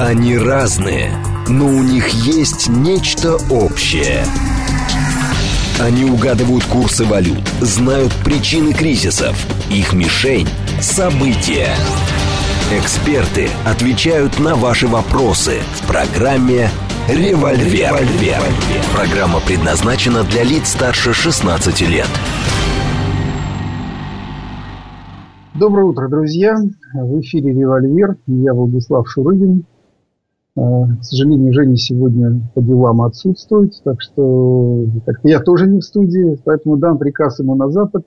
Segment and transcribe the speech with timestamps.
[0.00, 1.10] Они разные,
[1.48, 4.24] но у них есть нечто общее.
[5.80, 9.36] Они угадывают курсы валют, знают причины кризисов.
[9.68, 10.46] Их мишень–
[10.80, 11.70] события.
[12.70, 16.70] Эксперты отвечают на ваши вопросы в программе
[17.08, 17.96] «Револьвер».
[17.96, 18.40] «Револьвер».
[18.94, 22.08] Программа предназначена для лиц старше 16 лет.
[25.54, 26.56] Доброе утро, друзья.
[26.94, 28.16] В эфире «Револьвер».
[28.28, 29.64] Я Владислав Шурыгин.
[30.58, 34.86] Э, к сожалению, Женя сегодня по делам отсутствует, так что
[35.22, 38.04] я тоже не в студии, поэтому дам приказ ему на запад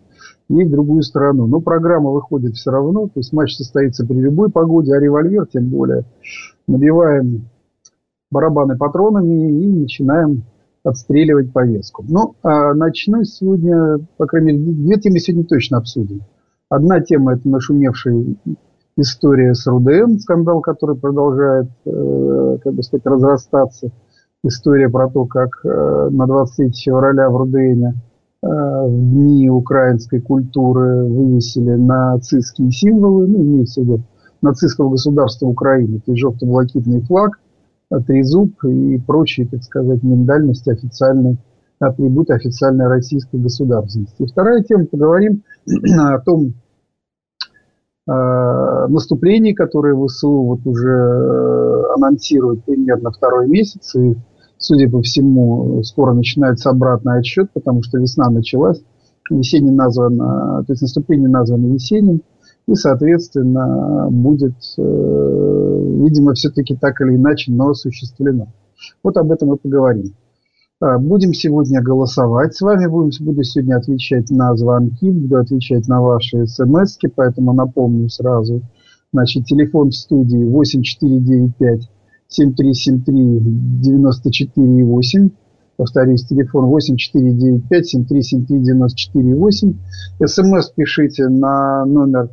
[0.50, 1.48] и в другую сторону.
[1.48, 5.70] Но программа выходит все равно, то есть матч состоится при любой погоде, а револьвер тем
[5.70, 6.04] более.
[6.68, 7.50] Набиваем
[8.30, 10.44] барабаны патронами и начинаем
[10.84, 12.04] отстреливать повестку.
[12.08, 16.22] Ну, а начну сегодня, по крайней мере, две темы сегодня точно обсудим.
[16.70, 18.38] Одна тема– это нашумевший
[19.02, 23.92] история с РУДН, скандал, который продолжает, э, как бы сказать, разрастаться.
[24.44, 27.94] История про то, как э, на 23 февраля в РУДНе
[28.44, 34.04] э, в дни украинской культуры вывесили нацистские символы, ну, имеется в виду
[34.42, 37.40] нацистского государства Украины, то есть желто-блакитный флаг,
[38.08, 41.38] трезуб и прочие, так сказать, миндальности официальной
[41.80, 44.22] атрибуты официальной российской государственности.
[44.22, 45.44] И вторая тема, поговорим
[46.00, 46.54] о том,
[48.08, 53.96] наступлений, которые ВСУ вот уже э, анонсируют примерно второй месяц.
[53.96, 54.16] И,
[54.58, 58.82] судя по всему, скоро начинается обратный отсчет, потому что весна началась.
[59.30, 62.22] Весенний назван, то есть наступление названо весенним.
[62.68, 68.48] И, соответственно, будет, э, видимо, все-таки так или иначе, но осуществлено.
[69.04, 70.14] Вот об этом мы поговорим.
[70.82, 72.56] А, будем сегодня голосовать.
[72.56, 78.10] С вами будем, буду сегодня отвечать на звонки, буду отвечать на ваши смс поэтому напомню
[78.10, 78.64] сразу.
[79.14, 81.88] Значит, телефон в студии 8495
[82.30, 83.40] 7373
[83.84, 85.30] 94 8.
[85.78, 89.74] Повторюсь, телефон 8495 7373 94 8.
[90.26, 92.30] СМС пишите на номер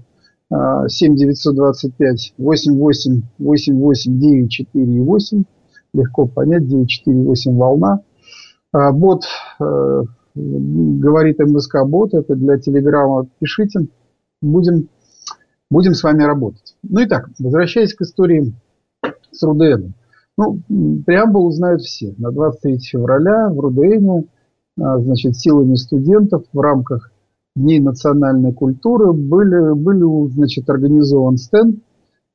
[0.50, 5.44] 7925 88 88 94 8.
[5.92, 8.00] Легко понять, 948 волна.
[8.72, 9.24] Бот,
[9.60, 10.02] э,
[10.34, 13.26] говорит МСК бот, это для Телеграма.
[13.38, 13.86] Пишите,
[14.42, 14.88] будем,
[15.70, 16.76] будем с вами работать.
[16.82, 18.54] Ну и так, возвращаясь к истории
[19.30, 19.92] с РУДН.
[20.36, 20.60] Ну,
[21.04, 22.14] преамбулу знают все.
[22.18, 24.28] На 23 февраля в РУДН,
[24.80, 27.10] а, значит, силами студентов в рамках
[27.56, 31.80] Дней национальной культуры были, были значит, организован стенд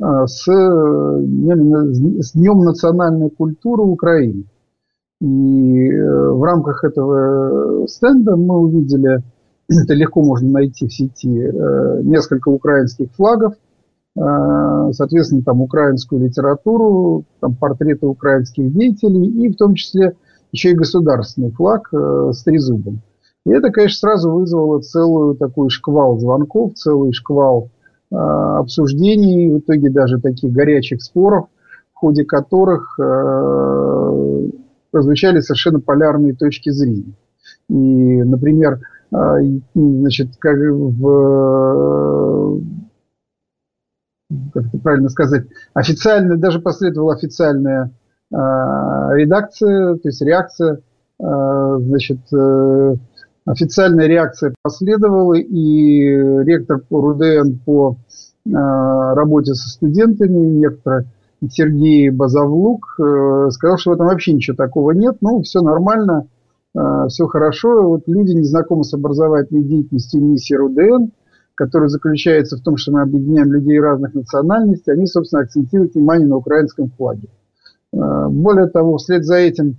[0.02, 4.44] а, с, с Днем национальной культуры Украины.
[5.24, 9.24] И э, в рамках этого стенда мы увидели,
[9.70, 13.54] это легко можно найти в сети, э, несколько украинских флагов,
[14.18, 14.20] э,
[14.92, 20.18] соответственно, там украинскую литературу, там портреты украинских деятелей и в том числе
[20.52, 23.02] еще и государственный флаг с трезубом.
[23.46, 27.70] И это, конечно, сразу вызвало целую такой шквал звонков, целый шквал
[28.12, 31.48] обсуждений, в итоге даже таких горячих споров,
[31.94, 33.00] в ходе которых
[34.94, 37.16] прозвучали совершенно полярные точки зрения.
[37.68, 38.80] И, например,
[39.12, 39.40] а,
[39.74, 42.62] значит, как в
[44.54, 47.92] как это правильно сказать, официально, даже последовала официальная
[48.32, 50.80] э, редакция, то есть реакция,
[51.20, 52.96] э, значит, э,
[53.46, 56.00] официальная реакция последовала, и
[56.46, 57.98] ректор по РУДН по
[58.46, 61.06] э, работе со студентами, некоторые
[61.52, 66.28] Сергей Базовлук э, сказал, что в этом вообще ничего такого нет, ну, все нормально,
[66.76, 67.90] э, все хорошо.
[67.90, 71.12] Вот люди не знакомы с образовательной деятельностью миссии РУДН,
[71.56, 76.38] которая заключается в том, что мы объединяем людей разных национальностей, они, собственно, акцентируют внимание на
[76.38, 77.28] украинском флаге.
[77.94, 79.78] Э, более того, вслед за этим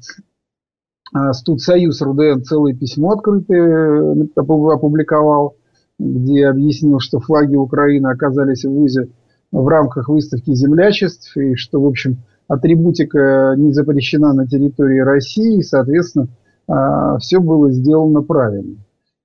[1.33, 5.55] Студсоюз РУДН целое письмо открытое опубликовал,
[5.99, 9.11] где объяснил, что флаги Украины оказались в ВУЗе
[9.61, 12.19] в рамках выставки землячеств, и что, в общем,
[12.49, 16.29] атрибутика не запрещена на территории России, и, соответственно,
[16.67, 18.77] а, все было сделано правильно.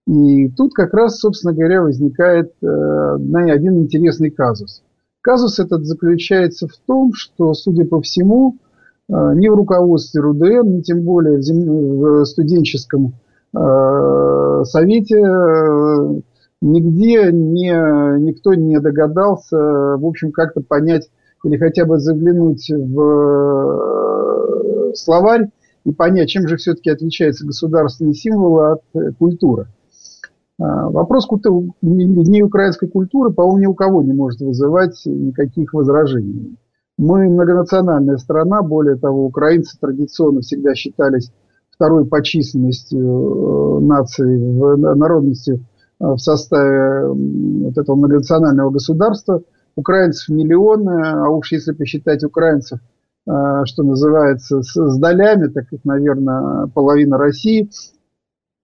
[0.07, 4.81] И тут как раз, собственно говоря, возникает э, один интересный казус.
[5.21, 8.55] Казус этот заключается в том, что, судя по всему,
[9.07, 13.13] э, ни в руководстве РУДН, ни тем более в студенческом
[13.55, 15.17] э, совете
[16.61, 17.71] нигде не,
[18.19, 21.09] никто не догадался, в общем, как-то понять
[21.43, 23.01] или хотя бы заглянуть в
[24.91, 25.49] э, словарь
[25.85, 29.67] и понять, чем же все-таки отличается государственный символ от э, культуры.
[30.59, 31.27] А, вопрос
[31.81, 36.57] дней украинской культуры, по-моему, ни у кого не может вызывать никаких возражений.
[36.97, 41.31] Мы многонациональная страна, более того, украинцы традиционно всегда считались
[41.71, 45.63] второй по численности э, нации, в, народности
[45.99, 49.43] в составе вот этого многонационального государства.
[49.75, 52.79] Украинцев миллионы, а уж если посчитать украинцев,
[53.27, 53.31] э,
[53.65, 57.69] что называется, с, долями, так их, наверное, половина России.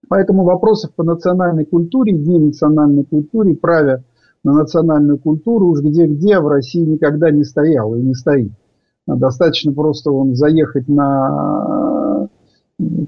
[0.07, 4.03] Поэтому вопросов по национальной культуре, дни национальной культуре, праве
[4.43, 8.51] на национальную культуру уж где-где, в России никогда не стоял и не стоит.
[9.07, 11.94] Достаточно просто он заехать на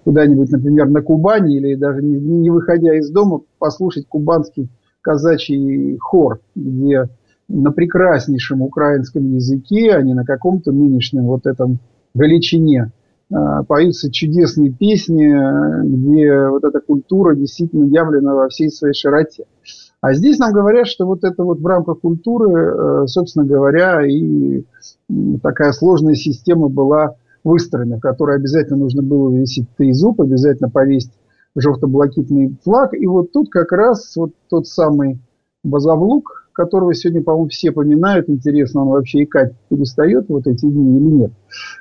[0.04, 4.70] куда-нибудь, например, на Кубани или даже не, выходя из дома, послушать кубанский
[5.02, 7.10] казачий хор, где
[7.48, 11.80] на прекраснейшем украинском языке, а не на каком-то нынешнем вот этом
[12.14, 12.92] величине,
[13.32, 15.34] а, поются чудесные песни,
[15.86, 19.46] где вот эта культура действительно явлена во всей своей широте.
[20.00, 24.64] А здесь нам говорят, что вот это вот в рамках культуры, э, собственно говоря, и
[25.42, 27.16] такая сложная система была
[27.48, 31.14] выстроена, в которой обязательно нужно было висеть трезуб, обязательно повесить
[31.56, 32.94] желто-блакитный флаг.
[32.94, 35.20] И вот тут как раз вот тот самый
[35.64, 38.30] Базавлук, которого сегодня, по-моему, все поминают.
[38.30, 41.32] Интересно, он вообще и Кать перестает вот эти дни или нет.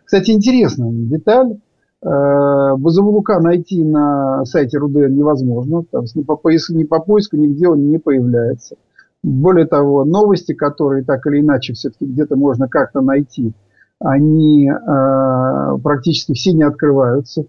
[0.05, 1.59] Кстати, интересная деталь.
[2.03, 5.85] Э, Базавлука найти на сайте РУДН невозможно.
[5.91, 8.77] Там ни по, поиску, ни по поиску нигде он не появляется.
[9.23, 13.53] Более того, новости, которые так или иначе все-таки где-то можно как-то найти,
[14.01, 17.47] они э, практически все не открываются.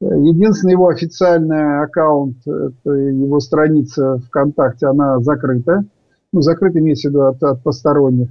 [0.00, 5.84] Единственный его официальный аккаунт, это его страница ВКонтакте, она закрыта.
[6.32, 8.28] Ну, закрыта имеется в виду от, от посторонних.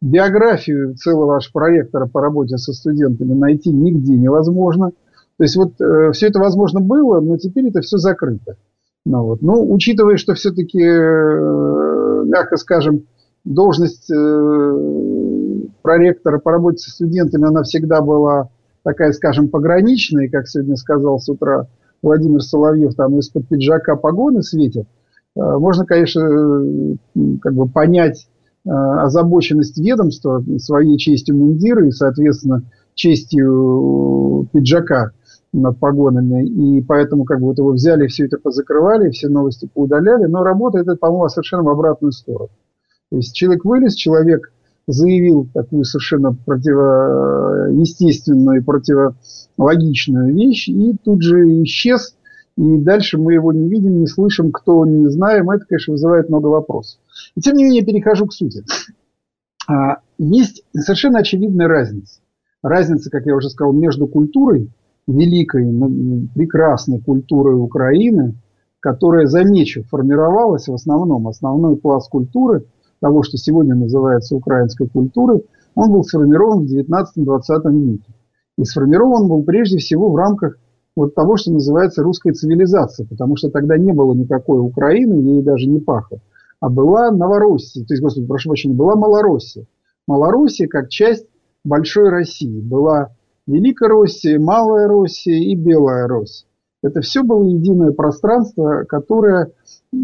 [0.00, 4.92] Биографию целого аж проректора по работе со студентами найти нигде невозможно.
[5.38, 8.56] То есть вот э, все это возможно было, но теперь это все закрыто.
[9.04, 9.42] Ну, вот.
[9.42, 13.06] ну учитывая, что все-таки, э, мягко скажем,
[13.44, 14.14] должность э,
[15.88, 18.50] проректора по работе со студентами, она всегда была
[18.82, 21.66] такая, скажем, пограничная, как сегодня сказал с утра
[22.02, 24.86] Владимир Соловьев, там из-под пиджака погоны светят.
[25.34, 26.96] Э, можно, конечно,
[27.40, 28.28] как бы понять
[28.66, 32.64] э, озабоченность ведомства своей честью мундира и, соответственно,
[32.94, 35.12] честью пиджака
[35.54, 36.44] над погонами.
[36.44, 40.26] И поэтому как бы вот его взяли, все это позакрывали, все новости поудаляли.
[40.26, 42.50] Но работает это, по-моему, совершенно в обратную сторону.
[43.10, 44.52] То есть человек вылез, человек
[44.88, 52.16] заявил такую совершенно противоестественную и противологичную вещь и тут же исчез.
[52.56, 55.50] И дальше мы его не видим, не слышим, кто он, не знаем.
[55.50, 56.98] Это, конечно, вызывает много вопросов.
[57.36, 58.64] И тем не менее, перехожу к сути.
[59.68, 62.20] А, есть совершенно очевидная разница.
[62.62, 64.72] Разница, как я уже сказал, между культурой,
[65.06, 65.66] великой,
[66.34, 68.34] прекрасной культурой Украины,
[68.80, 72.64] которая, замечу, формировалась в основном, основной пласт культуры–
[73.00, 78.12] того, что сегодня называется украинской культурой, он был сформирован в 19-20 веке.
[78.56, 80.58] И сформирован был прежде всего в рамках
[80.96, 85.68] вот того, что называется русская цивилизация, потому что тогда не было никакой Украины, ей даже
[85.68, 86.18] не пахло,
[86.60, 89.66] а была Новороссия, то есть, господи, прошу прощения, была Малороссия.
[90.08, 91.26] Малороссия как часть
[91.64, 92.60] Большой России.
[92.60, 93.14] Была
[93.46, 96.47] Великая Россия, Малая Россия и Белая Россия.
[96.82, 99.50] Это все было единое пространство, которое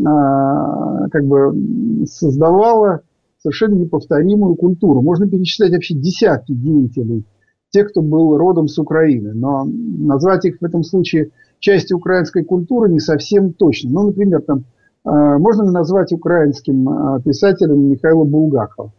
[0.06, 3.02] а, как бы создавала
[3.38, 5.02] совершенно неповторимую культуру.
[5.02, 7.24] Можно перечислять вообще десятки деятелей,
[7.70, 9.34] тех, кто был родом с Украины.
[9.34, 13.90] Но назвать их в этом случае частью украинской культуры не совсем точно.
[13.90, 14.64] Ну, например, там,
[15.04, 18.92] а, можно ли назвать украинским а, писателем Михаила Булгакова?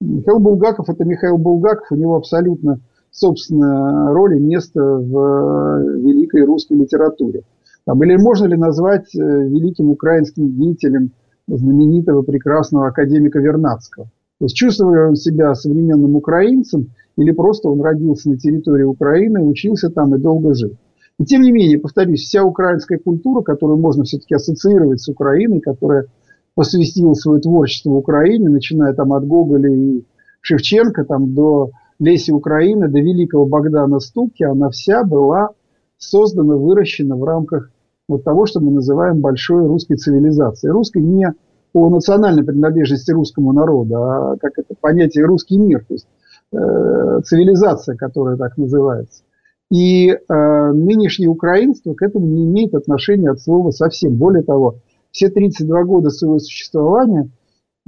[0.00, 2.80] Михаил Булгаков– это Михаил Булгаков, у него абсолютно
[3.18, 7.42] собственная роль и место в великой русской литературе.
[7.84, 11.10] Там, или можно ли назвать э, великим украинским деятелем
[11.46, 14.06] знаменитого прекрасного академика Вернадского?
[14.38, 19.90] То есть чувствует он себя современным украинцем или просто он родился на территории Украины, учился
[19.90, 20.76] там и долго жил.
[21.18, 26.06] И тем не менее, повторюсь, вся украинская культура, которую можно все-таки ассоциировать с Украиной, которая
[26.54, 30.04] посвятила свое творчество Украине, начиная там от Гоголя и
[30.42, 35.50] Шевченко, там, до Леси Украины, до великого Богдана Ступки, она вся была
[35.96, 37.70] создана, выращена в рамках
[38.08, 40.72] вот того, что мы называем большой русской цивилизацией.
[40.72, 41.34] Русской не
[41.72, 46.06] по национальной принадлежности русскому народу, а как это понятие русский мир, то есть
[46.52, 49.22] э, цивилизация, которая так называется.
[49.70, 54.14] И э, нынешнее украинство к этому не имеет отношения от слова совсем.
[54.14, 54.76] Более того,
[55.10, 57.28] все 32 года своего существования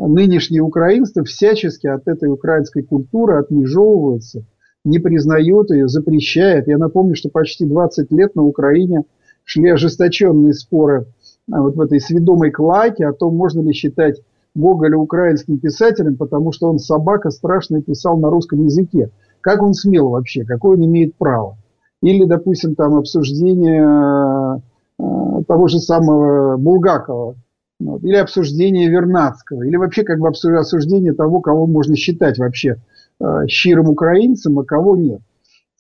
[0.09, 4.45] нынешнее украинство всячески от этой украинской культуры отмежевывается,
[4.85, 6.69] не признает ее, запрещает.
[6.69, 9.02] Я напомню, что почти 20 лет на Украине–
[9.50, 11.07] шли ожесточенные споры
[11.52, 14.21] а, вот в этой сведомой клаке о том, можно ли считать
[14.54, 19.11] Гоголя украинским писателем, потому что он собака страшно писал на русском языке.
[19.40, 20.45] Как он смел вообще?
[20.45, 21.57] Какое он имеет право?
[22.02, 24.61] Или, допустим, там обсуждение
[24.99, 27.37] э, того же самого Булгакова,
[27.81, 32.77] вот, или обсуждение Вернадского, или вообще как бы обсуждение того, кого можно считать вообще
[33.21, 35.21] э, щирым украинцем, а кого нет.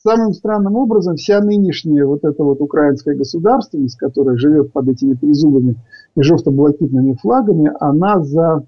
[0.02, 5.76] Самым странным образом вся нынешняя вот эта вот украинская государственность, которая живет под этими трезубами
[6.16, 8.64] и жовто-блакитными флагами, она за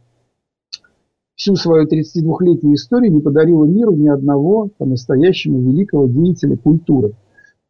[1.35, 7.15] всю свою 32-летнюю историю не подарила миру ни одного по-настоящему великого деятеля культуры.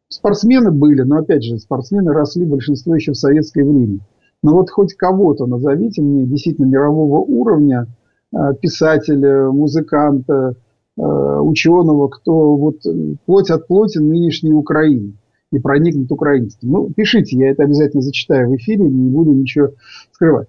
[0.09, 3.99] Спортсмены были, но опять же, спортсмены росли большинство еще в советское время.
[4.43, 7.87] Но вот хоть кого-то назовите мне действительно мирового уровня,
[8.33, 10.55] э, писателя, музыканта,
[10.97, 12.81] э, ученого, кто вот
[13.25, 15.13] плоть от плоти нынешней Украины
[15.51, 16.69] и проникнут украинством.
[16.69, 19.69] Ну, пишите, я это обязательно зачитаю в эфире, не буду ничего
[20.11, 20.47] скрывать.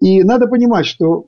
[0.00, 1.26] И надо понимать, что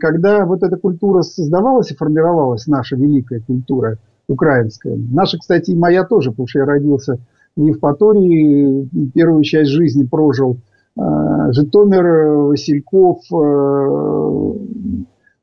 [0.00, 6.04] когда вот эта культура создавалась и формировалась, наша великая культура украинская, наша, кстати, и моя
[6.04, 7.18] тоже, потому что я родился
[7.56, 12.04] в Евпатории, первую часть жизни прожил э, Житомир,
[12.48, 14.54] Васильков, э,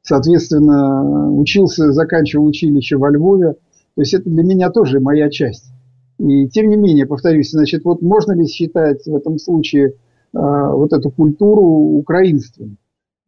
[0.02, 3.54] соответственно, учился, заканчивал училище во Львове.
[3.96, 5.72] То есть это для меня тоже моя часть.
[6.20, 9.92] И тем не менее, повторюсь, значит, вот можно ли считать в этом случае э,
[10.34, 12.78] вот эту культуру украинством?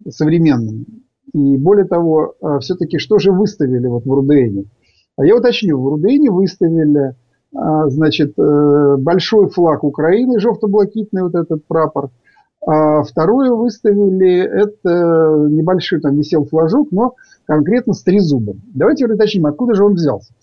[0.09, 0.85] современным.
[1.33, 4.65] И более того, все-таки что же выставили вот в Рудене?
[5.15, 7.15] А я уточню, в Рудене выставили
[7.53, 12.09] значит, э, большой флаг Украины, желто-блакитный вот этот прапор.
[12.65, 18.61] А второе выставили, это небольшой там висел флажок, но конкретно с трезубом.
[18.73, 20.33] Давайте уточним, откуда же он взялся.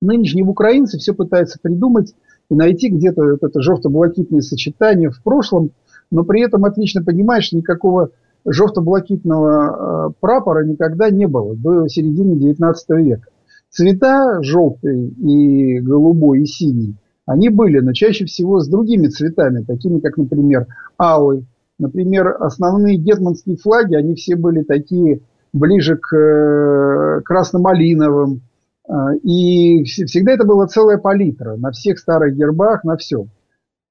[0.00, 2.14] Нынешние украинцы все пытаются придумать
[2.50, 5.70] и найти где-то вот это желто-блакитное сочетание в прошлом,
[6.10, 8.10] но при этом отлично понимаешь, что никакого
[8.44, 13.28] желто-блакитного э, прапора никогда не было до середины 19 века.
[13.72, 19.98] Цвета желтый и голубой и синий, они были, но чаще всего с другими цветами, такими
[20.00, 20.66] как, например,
[20.98, 21.46] алый.
[21.78, 25.20] Например, основные гетманские флаги, они все были такие
[25.54, 28.42] ближе к э, красно-малиновым.
[28.88, 33.30] Э, и всегда это была целая палитра на всех старых гербах, на всем.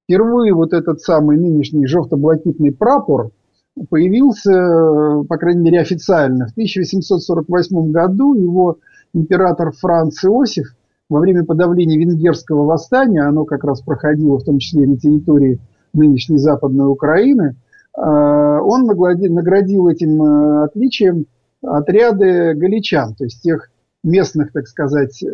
[0.03, 3.31] Впервые вот этот самый нынешний желто-блакитный прапор–
[3.89, 8.77] появился, по крайней мере официально, в 1848 году его
[9.13, 10.75] император Франц Иосиф
[11.10, 15.60] во время подавления венгерского восстания, оно как раз проходило в том числе на территории
[15.94, 17.56] нынешней Западной Украины,
[17.98, 21.25] э, он наградил этим э, отличием
[21.62, 23.70] отряды галичан, то есть тех
[24.03, 25.27] местных, так сказать, э,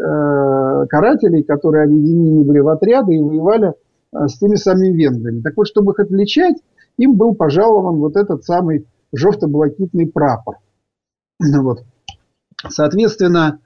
[0.89, 3.74] карателей, которые объединены были в отряды и воевали
[4.12, 5.41] с теми самыми венграми.
[5.41, 6.55] Так вот, чтобы их отличать,
[6.98, 10.55] им был пожалован вот этот самый желто-блакитный прапор.
[11.39, 11.84] Вот.
[12.67, 13.60] Соответственно,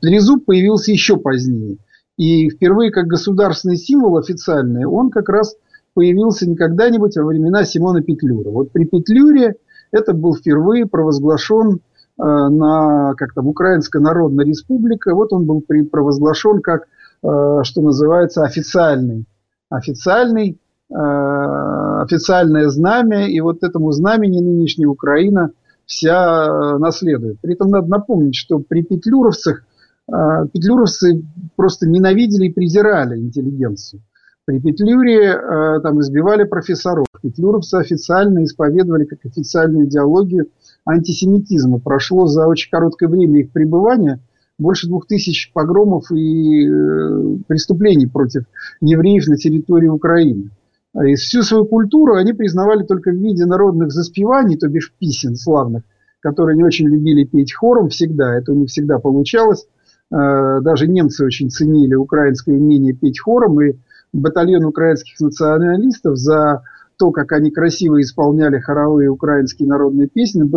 [0.00, 1.78] трезуб появился еще позднее.
[2.16, 5.56] И впервые как государственный символ официальный, он как раз
[5.94, 8.50] появился не когда-нибудь, а во времена Симона Петлюра.
[8.50, 9.56] Вот при Петлюре
[9.92, 11.78] это был впервые провозглашен э,
[12.22, 15.14] на, как там, Украинская Народная Республика.
[15.14, 16.82] Вот он был провозглашен как,
[17.22, 19.24] э, что называется, официальный,
[19.70, 20.58] официальный
[20.90, 25.50] Э, официальное знамя, и вот этому знамени нынешняя Украина
[25.86, 27.40] вся э, наследует.
[27.40, 29.64] При этом надо напомнить, что при петлюровцах
[30.08, 30.12] э,
[30.52, 31.22] петлюровцы
[31.56, 34.02] просто ненавидели и презирали интеллигенцию.
[34.46, 35.40] При Петлюре
[35.82, 37.06] там избивали профессоров.
[37.22, 40.48] Петлюровцы официально исповедовали как официальную идеологию
[40.84, 41.78] антисемитизма.
[41.78, 44.20] Прошло за очень короткое время их пребывания
[44.58, 46.68] больше двух тысяч погромов и
[47.48, 48.44] преступлений против
[48.82, 50.50] евреев на территории Украины.
[51.02, 55.82] И всю свою культуру они признавали только в виде народных заспеваний, то бишь писем славных,
[56.20, 59.66] которые не очень любили петь хором всегда, это у них всегда получалось.
[60.12, 63.74] Э, даже немцы очень ценили украинское умение петь хором, и
[64.12, 66.62] батальон украинских националистов за
[66.96, 70.48] то, как они красиво исполняли хоровые украинские народные песни,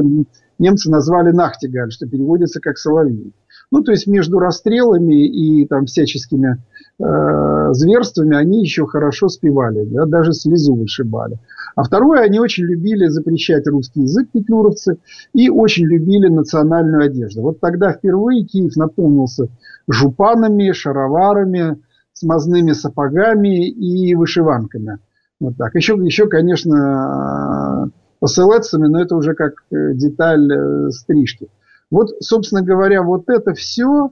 [0.59, 3.33] немцы назвали «Нахтигаль», что переводится как «соловей».
[3.71, 6.63] Ну, то есть между расстрелами и там всяческими
[6.99, 11.37] э, зверствами они еще хорошо спевали, да, даже слезу вышибали.
[11.75, 14.97] А второе, они очень любили запрещать русский язык, петлюровцы,
[15.33, 17.41] и очень любили национальную одежду.
[17.41, 19.49] Вот тогда впервые Киев наполнился
[19.87, 21.81] жупанами, шароварами,
[22.13, 24.99] смазными сапогами и вышиванками.
[25.39, 25.75] Вот так.
[25.75, 31.47] Еще, еще конечно, посылецами, но это уже как э, деталь э, стрижки.
[31.89, 34.11] Вот, собственно говоря, вот это все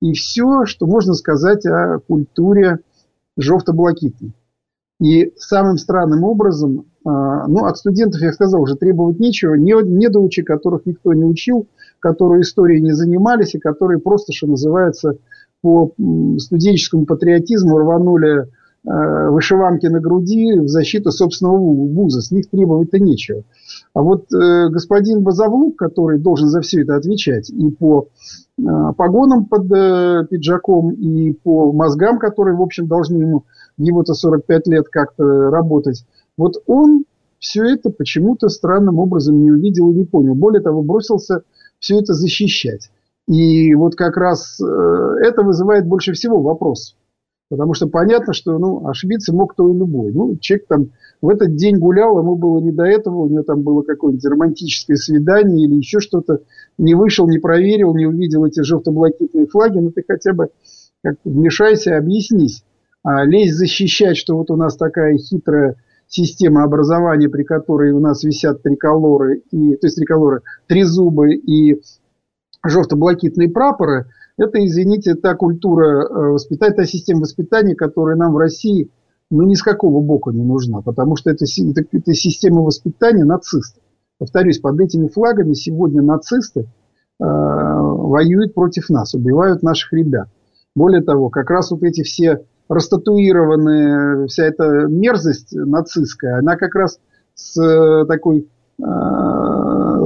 [0.00, 2.80] и все, что можно сказать о культуре
[3.36, 4.34] жовто-блакитной.
[5.00, 10.86] И самым странным образом, ну, от студентов, я сказал, уже требовать нечего, не, недоучи, которых
[10.86, 11.68] никто не учил,
[12.00, 15.18] которые историей не занимались и которые просто, что называется,
[15.60, 15.92] по
[16.38, 18.48] студенческому патриотизму рванули
[18.84, 22.20] вышиванки на груди в защиту собственного вуза.
[22.20, 23.42] С них требовать-то нечего.
[23.94, 28.08] А вот э, господин Базовлук, который должен за все это отвечать и по
[28.58, 28.62] э,
[28.96, 33.44] погонам под э, пиджаком, и по мозгам, которые, в общем, должны ему
[33.76, 36.04] его-то 45 лет как-то работать,
[36.36, 37.04] вот он
[37.38, 40.34] все это почему-то странным образом не увидел и не понял.
[40.34, 41.42] Более того, бросился
[41.78, 42.90] все это защищать.
[43.26, 44.64] И вот как раз э,
[45.22, 46.96] это вызывает больше всего вопросов.
[47.50, 50.12] Потому что понятно, что ну, ошибиться мог кто и любой.
[50.12, 50.90] Ну, человек там
[51.22, 54.96] в этот день гулял, ему было не до этого, у него там было какое-нибудь романтическое
[54.98, 56.42] свидание или еще что-то.
[56.76, 59.78] Не вышел, не проверил, не увидел эти желто-блакитные флаги.
[59.78, 60.50] Ну, ты хотя бы
[61.02, 62.64] как вмешайся, объяснись.
[63.02, 65.76] А лезть защищать, что вот у нас такая хитрая
[66.06, 71.80] система образования, при которой у нас висят триколоры, и, то есть триколоры, трезубы и
[72.62, 74.06] желто-блакитные прапоры–
[74.38, 78.90] это, извините, та культура э, воспитания, та система воспитания, которая нам в России
[79.30, 83.82] ну, ни с какого боку не нужна, потому что это, это, это система воспитания нацистов.
[84.18, 86.64] Повторюсь, под этими флагами сегодня нацисты э,
[87.18, 90.28] воюют против нас, убивают наших ребят.
[90.74, 96.98] Более того, как раз вот эти все растатуированные, вся эта мерзость нацистская, она как раз
[97.34, 98.48] с э, такой
[98.80, 98.84] э,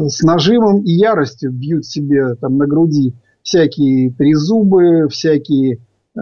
[0.09, 5.79] с нажимом и яростью бьют себе там на груди всякие трезубы, всякие
[6.17, 6.21] э,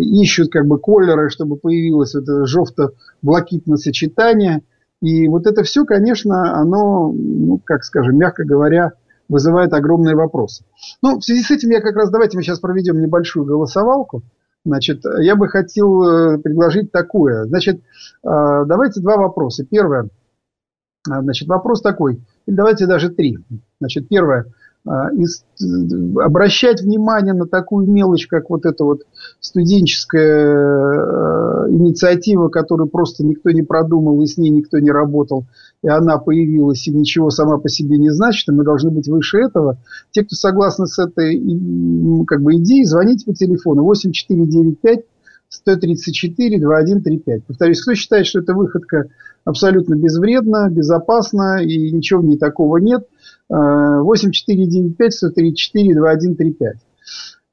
[0.00, 4.62] ищут как бы колеры, чтобы появилось это жовто-блакитное сочетание.
[5.00, 8.92] И вот это все, конечно, оно, ну, как скажем, мягко говоря,
[9.28, 10.64] вызывает огромные вопросы.
[11.02, 14.22] Ну, в связи с этим я как раз, давайте мы сейчас проведем небольшую голосовалку.
[14.64, 17.44] Значит, я бы хотел э, предложить такое.
[17.44, 17.80] Значит, э,
[18.22, 19.64] давайте два вопроса.
[19.64, 20.08] Первое,
[21.06, 23.38] значит, вопрос такой, или давайте даже три.
[23.80, 24.46] Значит, первое–
[24.88, 29.02] обращать внимание на такую мелочь, как вот эта вот
[29.40, 35.44] студенческая э, инициатива, которую просто никто не продумал и с ней никто не работал,
[35.82, 39.38] и она появилась и ничего сама по себе не значит, и мы должны быть выше
[39.38, 39.78] этого.
[40.10, 41.38] Те, кто согласны с этой
[42.26, 45.04] как бы, идеей, звоните по телефону 8495
[45.50, 47.44] 134 2135.
[47.44, 49.08] Повторюсь, кто считает, что эта выходка
[49.44, 53.06] абсолютно безвредна, безопасна и ничего в ней такого нет–
[53.48, 56.76] 8495 134 2135.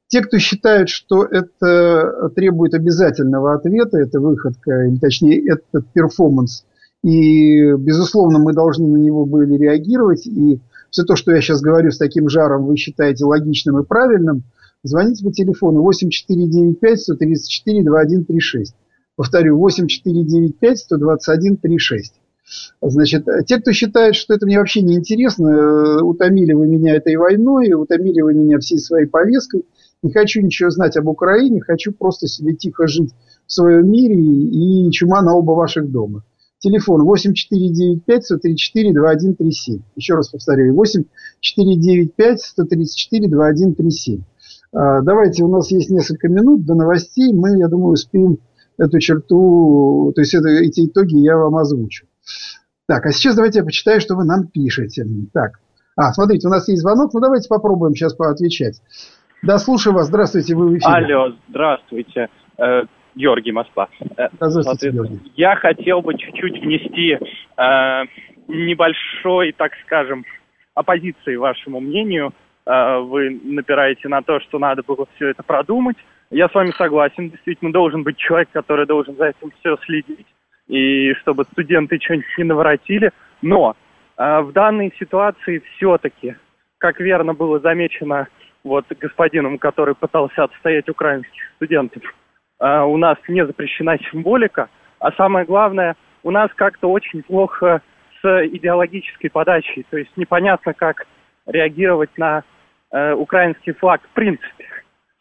[0.08, 6.66] Те, кто считают, что это требует обязательного ответа, это выходка, или точнее, этот перформанс,
[7.04, 11.92] и, безусловно, мы должны на него были реагировать, и все то, что я сейчас говорю
[11.92, 14.44] с таким жаром, вы считаете логичным и правильным,
[14.84, 18.76] звоните по телефону 8495 134 2136.
[19.16, 22.14] Повторю, 8495 121 36.
[22.82, 27.16] Значит, те, кто считает, что это мне вообще не интересно, э, утомили вы меня этой
[27.16, 29.66] войной, утомили вы меня всей своей повесткой,
[30.04, 33.14] не хочу ничего знать об Украине, хочу просто себе тихо жить
[33.48, 36.24] в своем мире и чума на оба ваших дома.
[36.60, 39.82] Телефон 8495 134 2137.
[39.96, 44.22] Еще раз повторяю, 8495 134 2137.
[44.72, 47.34] Давайте, у нас есть несколько минут до новостей.
[47.34, 48.40] Мы, я думаю, успеем
[48.78, 52.08] эту черту, то есть это, эти итоги я вам озвучу.
[52.88, 55.06] Так, а сейчас давайте я почитаю, что вы нам пишете.
[55.34, 55.60] Так,
[55.96, 58.80] а, смотрите, у нас есть звонок, ну давайте попробуем сейчас поотвечать.
[59.42, 60.94] Да, слушаю вас, здравствуйте, вы в эфире.
[60.94, 62.84] Алло, здравствуйте, э,
[63.16, 63.88] Георгий Москва.
[64.18, 65.20] Э, здравствуйте, Георгий.
[65.36, 68.04] Я хотел бы чуть-чуть внести э,
[68.48, 70.24] небольшой, так скажем,
[70.74, 72.34] оппозиции вашему мнению.
[72.66, 75.98] Э, вы напираете на то, что надо было все это продумать.
[76.30, 80.28] Я с вами согласен, действительно должен быть человек, который должен за этим все следить
[80.68, 83.12] и чтобы студенты что-нибудь не наворотили.
[83.42, 83.76] Но
[84.18, 86.36] э, в данной ситуации все-таки,
[86.78, 88.28] как верно было замечено
[88.64, 92.04] вот господином, который пытался отстоять украинских студентов,
[92.60, 97.82] э, у нас не запрещена символика, а самое главное, у нас как-то очень плохо
[98.22, 101.06] с идеологической подачей, то есть непонятно, как
[101.46, 102.44] реагировать на
[102.92, 104.68] э, украинский флаг в принципе.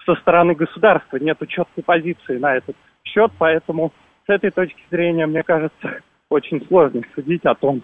[0.06, 3.92] Со стороны государства нет четкой позиции на этот счет, поэтому
[4.26, 5.98] с этой точки зрения, мне кажется,
[6.30, 7.82] очень сложно судить о том,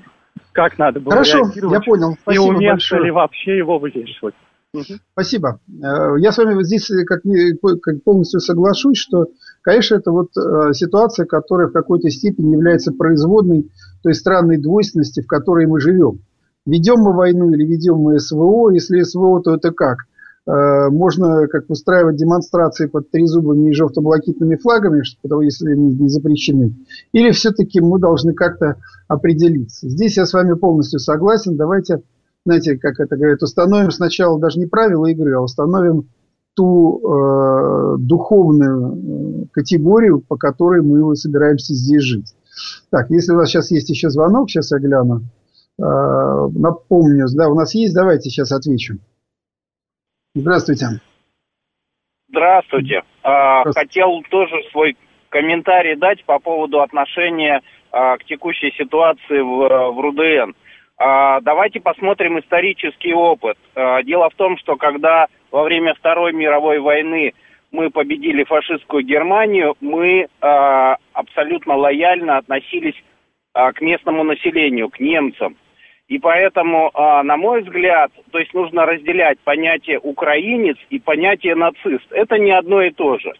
[0.52, 2.16] как надо было Хорошо, я понял.
[2.22, 3.04] Спасибо и уместно большое.
[3.04, 4.34] ли вообще его вывешивать.
[5.12, 5.58] Спасибо.
[5.68, 7.22] Э, я с вами здесь как,
[7.82, 9.26] как полностью соглашусь, что,
[9.62, 13.68] конечно, это вот э, ситуация, которая в какой-то степени является производной
[14.02, 16.20] той странной двойственности, в которой мы живем.
[16.66, 19.98] Ведем мы войну или ведем мы СВО, если СВО, то это как?
[20.90, 26.74] Можно как устраивать демонстрации под трезубыми и желто-блакитными флагами, потому если они не запрещены,
[27.12, 29.88] или все-таки мы должны как-то определиться.
[29.88, 31.56] Здесь я с вами полностью согласен.
[31.56, 32.02] Давайте,
[32.44, 36.08] знаете, как это говорят, установим сначала даже не правила игры, а установим
[36.54, 42.34] ту э, духовную категорию, по которой мы собираемся здесь жить.
[42.90, 45.22] Так, если у нас сейчас есть еще звонок, сейчас я гляну.
[45.78, 48.98] Э, напомню, да, у нас есть, давайте сейчас отвечу.
[50.34, 50.86] Здравствуйте.
[52.28, 53.02] Здравствуйте.
[53.22, 53.80] А, Здравствуйте.
[53.80, 54.96] Хотел тоже свой
[55.28, 60.52] комментарий дать по поводу отношения а, к текущей ситуации в, в РУДН.
[60.98, 63.58] А, давайте посмотрим исторический опыт.
[64.04, 67.32] Дело в том, что когда во время Второй мировой войны
[67.72, 72.96] мы победили фашистскую Германию, мы абсолютно лояльно относились
[73.52, 75.56] к местному населению, к немцам.
[76.10, 82.10] И поэтому, а, на мой взгляд, то есть нужно разделять понятие украинец и понятие нацист.
[82.10, 83.32] Это не одно и то же.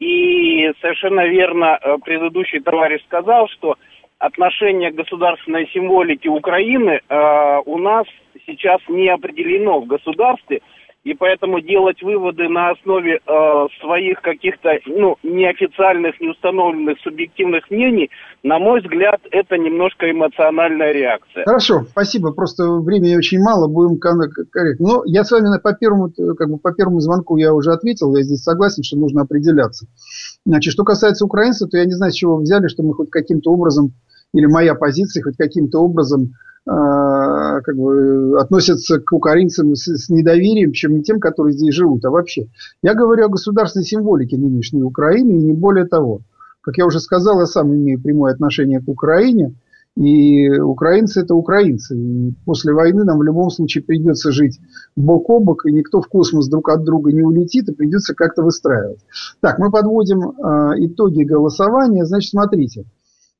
[0.00, 3.76] И совершенно верно э, предыдущий товарищ сказал, что
[4.18, 8.06] отношение государственной символике Украины э, у нас
[8.44, 10.62] сейчас не определено в государстве–
[11.06, 18.10] и поэтому делать выводы на основе э, своих каких-то ну, неофициальных, неустановленных субъективных мнений,
[18.42, 21.44] на мой взгляд, это немножко эмоциональная реакция.
[21.44, 22.32] Хорошо, спасибо.
[22.32, 24.84] Просто времени очень мало, будем корректно.
[24.84, 28.24] Но я с вами по первому, как бы по первому звонку я уже ответил, я
[28.24, 29.86] здесь согласен, что нужно определяться.
[30.44, 33.10] Значит, что касается украинцев, то я не знаю, с чего вы взяли, что мы хоть
[33.10, 33.92] каким-то образом,
[34.36, 36.34] или моя позиция хоть каким-то образом
[36.66, 42.04] а, как бы относятся к украинцам с, с недоверием, чем не тем, которые здесь живут,
[42.04, 42.48] а вообще.
[42.82, 46.20] Я говорю о государственной символике нынешней Украины и не более того.
[46.60, 49.54] Как я уже сказал, я сам имею прямое отношение к Украине,
[49.96, 51.96] и украинцы это украинцы.
[51.96, 54.60] И после войны нам в любом случае придется жить
[54.96, 58.42] бок о бок, и никто в космос друг от друга не улетит, и придется как-то
[58.42, 58.98] выстраивать.
[59.40, 62.04] Так, мы подводим э, итоги голосования.
[62.04, 62.84] Значит, смотрите.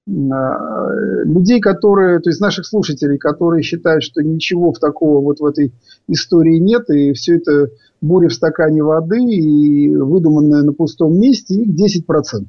[0.08, 5.44] А, людей, которые, то есть наших слушателей, которые считают, что ничего в такого вот в
[5.44, 5.72] этой
[6.06, 11.74] истории нет, и все это буря в стакане воды и выдуманное на пустом месте, их
[11.74, 12.44] 10%.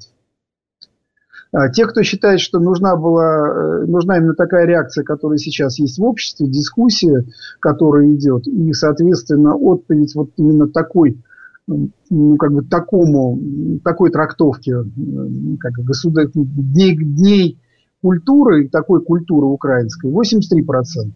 [1.51, 5.97] А те, кто считает, что нужна была, э, нужна именно такая реакция, которая сейчас есть
[5.97, 7.25] в обществе, дискуссия,
[7.59, 11.23] которая идет, и, соответственно, отповедь вот именно такой
[11.67, 13.39] ну, как бы такому,
[13.83, 14.73] такой трактовке
[15.59, 16.29] как государ...
[16.33, 17.59] дней, дней
[18.01, 21.11] культуры, такой культуры украинской, 83%.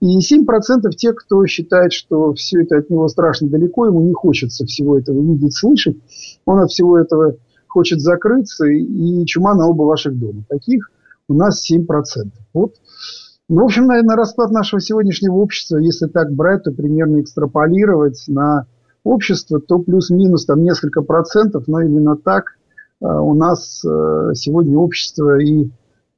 [0.00, 4.64] И 7% тех, кто считает, что все это от него страшно далеко, ему не хочется
[4.66, 5.96] всего этого видеть, слышать,
[6.44, 7.36] он от всего этого
[7.68, 10.44] хочет закрыться, и чума на оба ваших дома.
[10.48, 10.90] Таких
[11.28, 11.86] у нас 7%.
[12.52, 12.74] Вот.
[13.48, 18.66] Ну, в общем, наверное, расклад нашего сегодняшнего общества, если так брать, то примерно экстраполировать на
[19.04, 22.56] общество, то плюс-минус там несколько процентов, но именно так
[23.00, 25.68] э, у нас э, сегодня общество и, э,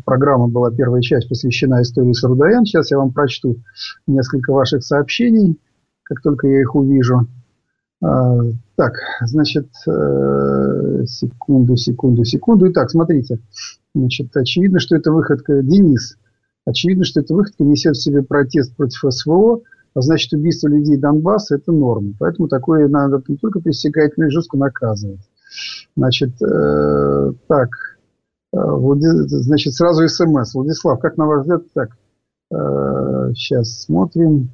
[0.05, 2.65] программа была, первая часть посвящена истории Сарудаян.
[2.65, 3.57] Сейчас я вам прочту
[4.07, 5.59] несколько ваших сообщений,
[6.05, 7.27] как только я их увижу.
[8.03, 8.41] Э,
[8.77, 12.71] так, значит, э, секунду, секунду, секунду.
[12.71, 13.41] Итак, смотрите.
[13.95, 16.17] Значит, очевидно, что это выходка Денис.
[16.67, 19.63] Очевидно, что эта выходка несет в себе протест против СВО,
[19.95, 22.13] а значит, убийство людей Донбасса– это норма.
[22.19, 25.21] Поэтому такое надо не только пресекать, но и жестко наказывать.
[25.97, 27.71] Значит, так,
[28.57, 30.55] Значит, сразу смс.
[30.55, 31.91] Владислав, как на ваш взгляд, так,
[33.35, 34.51] Сейчас смотрим.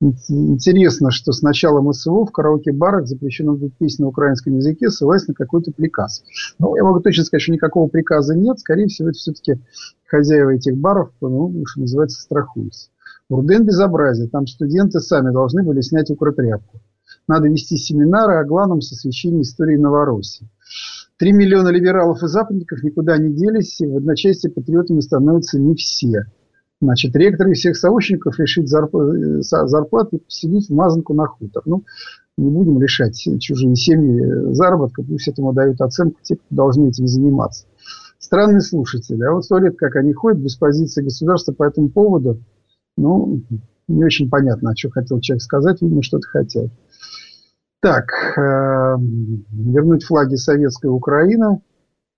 [0.00, 5.72] Интересно, что с началом СВО в караоке-барах запрещено песни на украинском языке, ссылаясь на какой-то
[5.72, 6.22] приказ.
[6.60, 8.60] Ну, я могу точно сказать, что никакого приказа нет.
[8.60, 9.60] Скорее всего, это все-таки
[10.06, 12.90] хозяева этих баров, ну, что называется, страхуются.
[13.28, 14.28] Руден безобразие.
[14.28, 16.80] Там студенты сами должны были снять укротряпку.
[17.26, 20.48] Надо вести семинары о главном сосвещении истории Новороссии.
[21.18, 26.26] Три миллиона либералов и западников никуда не делись, и в одночасье патриотами становятся не все.
[26.80, 31.64] Значит, ректоры всех сообщников лишить зарплаты, зарплаты и поселить в мазанку на хутор.
[31.66, 31.82] Ну,
[32.36, 37.66] не будем лишать чужие семьи заработка, пусть этому дают оценку те, кто должны этим заниматься.
[38.20, 39.22] Странные слушатели.
[39.24, 42.40] А вот сто лет, как они ходят без позиции государства по этому поводу,
[42.96, 43.42] ну,
[43.88, 46.70] не очень понятно, о чем хотел человек сказать, видимо, что-то хотел.
[47.80, 48.96] Так, э,
[49.52, 51.60] вернуть флаги советской Украины.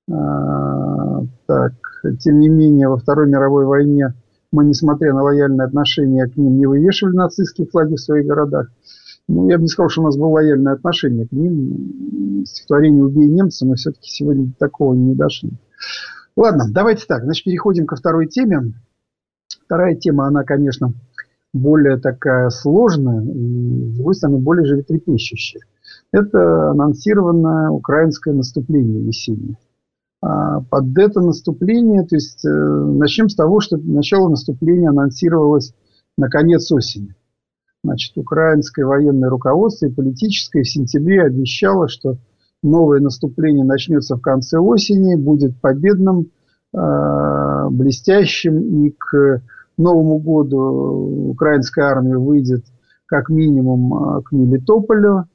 [0.09, 1.73] Э, так,
[2.21, 4.15] тем не менее, во Второй мировой войне
[4.53, 8.69] мы, несмотря на лояльное отношение к ним, не вывешивали нацистские флаги в своих городах.
[9.29, 12.45] Ну, я бы не сказал, что у нас было лояльное отношение к ним.
[12.47, 15.53] Стихотворение «Убей немца», но все-таки сегодня до такого не дошли.
[16.37, 17.23] Ладно, давайте так.
[17.23, 18.73] Значит, переходим ко второй теме.
[19.67, 20.95] Вторая тема, она, конечно,
[21.53, 25.63] более такая сложная и, с другой стороны, более животрепещущая.
[26.13, 29.57] Это анонсированное украинское наступление весеннее.
[30.23, 35.73] А, под это наступление, то есть э, начнем с того, что начало наступления анонсировалось
[36.19, 37.15] на конец осени.
[37.83, 42.19] Значит, украинское военное руководство и политическое в сентябре обещало, что
[42.63, 46.31] новое наступление начнется в конце осени, будет победным,
[46.75, 49.43] э, блестящим, и к
[49.81, 52.65] Новому году украинская армия выйдет
[53.07, 55.27] как минимум э, к Мелитополю,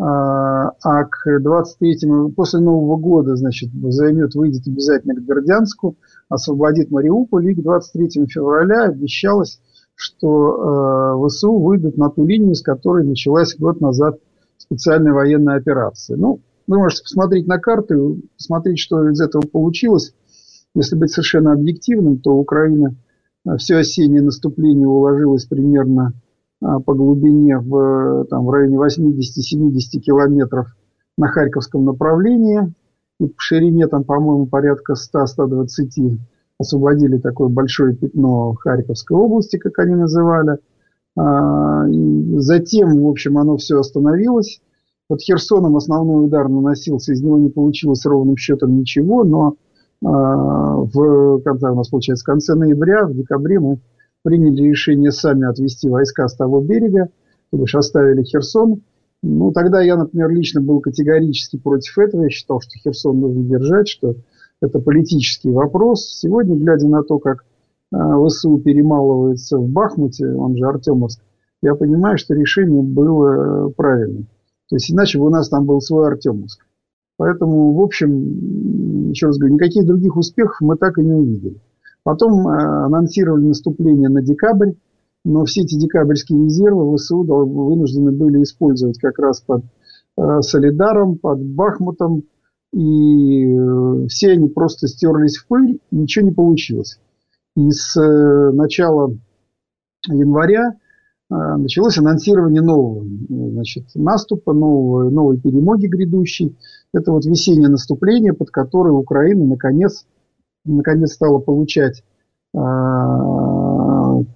[0.00, 5.96] а, а к 23-му, после Нового года, значит, займет, выйдет обязательно к Бердянску,
[6.28, 9.60] освободит Мариуполь, и к 23 февраля обещалось,
[9.96, 14.20] что э, ВСУ выйдут на ту линию, с которой началась год назад
[14.56, 16.16] специальная военная операция.
[16.16, 20.14] Ну, вы можете посмотреть на карту, посмотреть, что из этого получилось.
[20.74, 23.07] Если быть совершенно объективным, то Украина э,
[23.56, 26.12] все осеннее наступление уложилось примерно
[26.60, 30.68] а, по глубине в, там, в районе 80-70 километров
[31.16, 32.72] на Харьковском направлении.
[33.20, 36.18] И по ширине там, по-моему, порядка 100-120
[36.58, 40.58] освободили такое большое пятно Харьковской области, как они называли.
[41.16, 44.60] А, и затем, в общем, оно все остановилось.
[45.08, 49.52] Под Херсоном основной удар наносился, из него не получилось ровным счетом ничего, но а,
[50.00, 53.78] в конце, у нас получается, в конце ноября, в декабре мы
[54.22, 57.08] приняли решение сами отвести войска с того берега,
[57.50, 58.82] то бишь оставили Херсон.
[59.22, 62.22] Ну, тогда я, например, лично был категорически против этого.
[62.22, 64.14] Я считал, что Херсон нужно держать, что
[64.60, 66.18] это политический вопрос.
[66.18, 67.44] Сегодня, глядя на то, как
[67.92, 71.20] а, ВСУ перемалывается в Бахмуте, он же Артемовск,
[71.62, 74.28] я понимаю, что решение было правильным.
[74.68, 76.64] То есть иначе бы у нас там был свой Артемовск.
[77.18, 81.60] Поэтому, в общем, еще раз говорю, никаких других успехов мы так и не увидели.
[82.04, 84.74] Потом э, анонсировали наступление на декабрь,
[85.24, 89.64] но все эти декабрьские резервы ВСУ вынуждены были использовать как раз под
[90.16, 92.22] э, Солидаром, под Бахмутом,
[92.72, 97.00] и э, все они просто стерлись в пыль, ничего не получилось.
[97.56, 98.00] И с
[98.52, 99.12] начала
[100.06, 100.76] января
[101.28, 106.56] началось анонсирование нового значит, наступа, нового, новой перемоги грядущей.
[106.92, 110.06] Это вот весеннее наступление, под которое Украина наконец
[110.64, 112.02] наконец стала получать
[112.54, 112.58] э,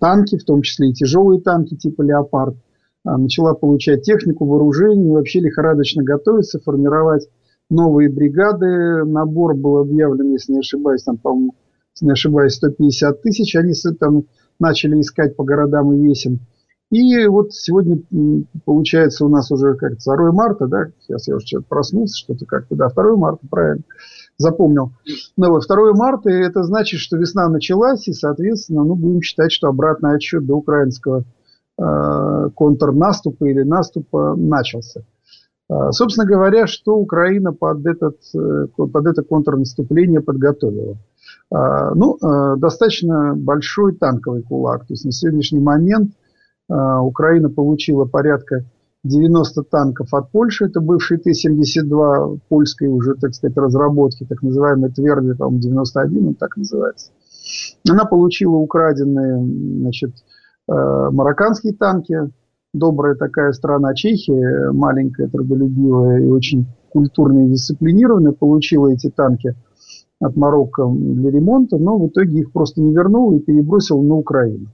[0.00, 5.12] танки, в том числе и тяжелые танки типа «Леопард», э, начала получать технику, вооружение, и
[5.12, 7.28] вообще лихорадочно готовиться, формировать
[7.70, 9.04] новые бригады.
[9.04, 11.54] Набор был объявлен, если не ошибаюсь, там, по-моему,
[11.94, 13.56] если не ошибаюсь, 150 тысяч.
[13.56, 14.24] Они там
[14.58, 16.40] начали искать по городам и весям.
[16.92, 18.02] И вот сегодня,
[18.66, 22.76] получается, у нас уже как 2 марта, да, сейчас я уже что-то проснулся, что-то как-то,
[22.76, 23.82] да, 2 марта, правильно
[24.36, 24.90] запомнил.
[25.38, 29.68] Ну, вот, 2 марта, это значит, что весна началась, и, соответственно, ну, будем считать, что
[29.68, 31.24] обратный отсчет до украинского
[31.78, 35.00] э, контрнаступа или наступа начался.
[35.70, 40.98] Э, собственно говоря, что Украина под, этот, э, под это контрнаступление подготовила?
[41.50, 44.80] Э, ну, э, достаточно большой танковый кулак.
[44.80, 46.10] То есть на сегодняшний момент
[47.02, 48.64] Украина получила порядка
[49.04, 55.34] 90 танков от Польши, это бывший Т-72 польской уже, так сказать, разработки, так называемый Тверди,
[55.34, 57.10] по-моему, 91, он так называется.
[57.88, 59.44] Она получила украденные,
[59.80, 60.12] значит,
[60.68, 60.72] э,
[61.10, 62.30] марокканские танки,
[62.72, 69.56] добрая такая страна Чехия, маленькая, трудолюбивая и очень культурная и дисциплинированная, получила эти танки
[70.20, 74.68] от Марокко для ремонта, но в итоге их просто не вернула и перебросила на Украину.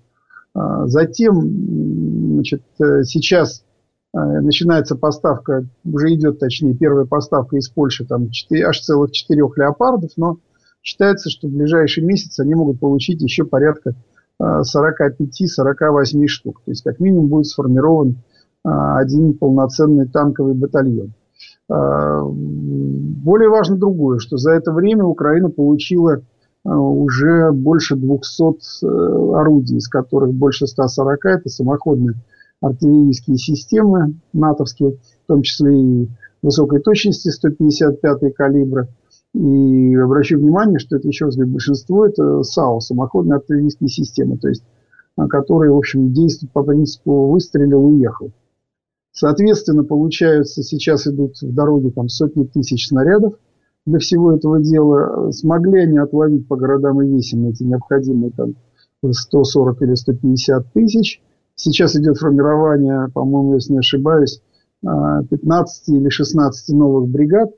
[0.54, 3.64] Затем значит, сейчас
[4.12, 10.12] начинается поставка, уже идет, точнее, первая поставка из Польши, там 4, аж целых четырех леопардов,
[10.16, 10.38] но
[10.82, 13.94] считается, что в ближайший месяц они могут получить еще порядка
[14.40, 16.62] 45-48 штук.
[16.64, 18.16] То есть, как минимум, будет сформирован
[18.64, 21.12] один полноценный танковый батальон.
[21.68, 26.22] Более важно другое, что за это время Украина получила
[26.76, 32.14] уже больше 200 э, орудий, из которых больше 140 это самоходные
[32.60, 36.08] артиллерийские системы натовские, в том числе и
[36.42, 38.88] высокой точности 155 калибра.
[39.34, 44.48] И обращу внимание, что это еще раз говорю, большинство это САУ, самоходные артиллерийские системы, то
[44.48, 44.64] есть
[45.26, 48.30] которые, в общем, действуют по принципу выстрелил, уехал.
[49.10, 53.34] Соответственно, получаются, сейчас идут в дороге там сотни тысяч снарядов
[53.88, 55.32] для всего этого дела.
[55.32, 58.54] Смогли они отловить по городам и весям эти необходимые там
[59.10, 61.22] 140 или 150 тысяч.
[61.54, 64.42] Сейчас идет формирование, по-моему, если не ошибаюсь,
[64.82, 67.50] 15 или 16 новых бригад.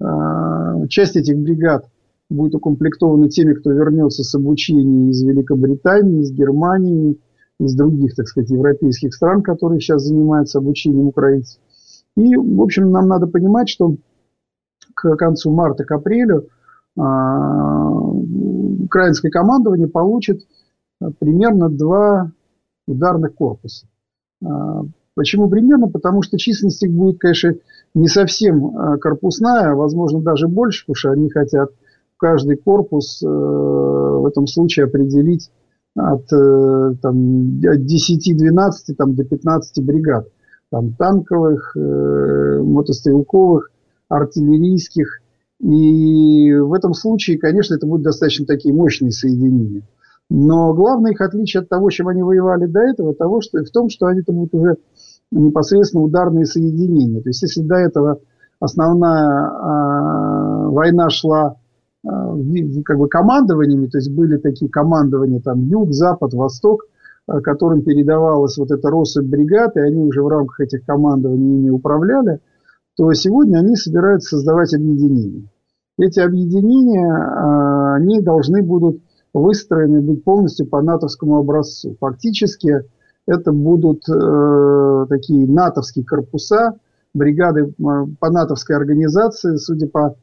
[0.00, 1.86] А, часть этих бригад
[2.30, 7.18] будет укомплектована теми, кто вернется с обучения из Великобритании, из Германии,
[7.60, 11.60] из других, так сказать, европейских стран, которые сейчас занимаются обучением украинцев.
[12.16, 13.96] И, в общем, нам надо понимать, что
[14.94, 16.48] к концу марта, к апрелю
[16.98, 20.46] а, украинское командование получит
[21.18, 22.30] примерно два
[22.86, 23.86] ударных корпуса.
[24.44, 24.82] А,
[25.14, 25.88] почему примерно?
[25.88, 27.54] Потому что численность их будет, конечно,
[27.94, 31.70] не совсем а, корпусная, возможно даже больше, потому что они хотят
[32.22, 35.50] каждый корпус э, в этом случае определить
[35.96, 40.28] от, э, там, от 10-12 там, до 15 бригад.
[40.70, 43.71] Там, танковых, э, мотострелковых,
[44.16, 45.20] артиллерийских.
[45.60, 49.82] И в этом случае, конечно, это будут достаточно такие мощные соединения.
[50.28, 53.88] Но главное их отличие от того, чем они воевали до этого, того, что, в том,
[53.88, 54.76] что они это будут уже
[55.30, 57.20] непосредственно ударные соединения.
[57.22, 58.20] То есть, если до этого
[58.58, 61.56] основная э, война шла
[62.04, 62.36] а,
[62.84, 66.86] как бы командованиями, то есть были такие командования там юг, запад, восток,
[67.26, 71.70] а, которым передавалась вот эта россыпь бригад, и они уже в рамках этих командований ими
[71.70, 72.40] управляли,
[72.96, 75.48] то сегодня они собираются создавать объединения.
[75.98, 79.02] Эти объединения, а, они должны будут
[79.32, 81.96] выстроены быть полностью по натовскому образцу.
[82.00, 82.84] Фактически
[83.26, 86.74] это будут э, такие натовские корпуса,
[87.14, 90.16] бригады по натовской организации, судя по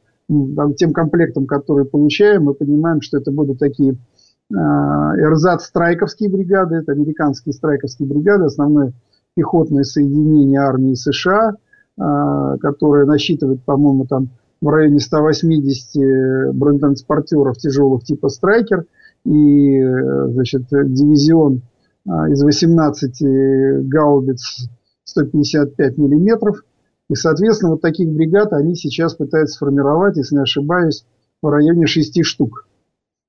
[0.76, 7.52] тем комплектом, который получаем, мы понимаем, что это будут такие э, эрзац-страйковские бригады, это американские
[7.52, 8.92] страйковские бригады, основное
[9.34, 11.56] пехотное соединение армии США,
[12.00, 18.86] э, которое насчитывает, по-моему, там в районе 180 бронетранспортеров тяжелых типа «Страйкер»
[19.24, 21.62] и значит, дивизион
[22.06, 24.68] э, из 18 гаубиц
[25.04, 26.62] 155 миллиметров–
[27.10, 31.04] и, соответственно, вот таких бригад они сейчас пытаются сформировать, если не ошибаюсь,
[31.42, 32.68] в районе шести штук.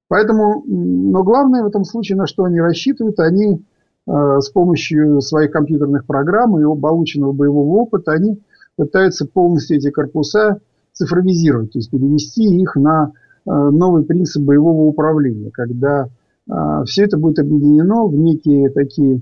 [0.07, 3.65] Поэтому, но главное в этом случае, на что они рассчитывают, они
[4.07, 8.39] э, с помощью своих компьютерных программ и полученного боевого опыта, они
[8.81, 10.59] пытаются полностью эти корпуса
[10.91, 13.11] цифровизировать, то есть перевести их на
[13.45, 16.07] э, новый принцип боевого управления, когда
[16.49, 19.21] э, все это будет объединено в некие такие,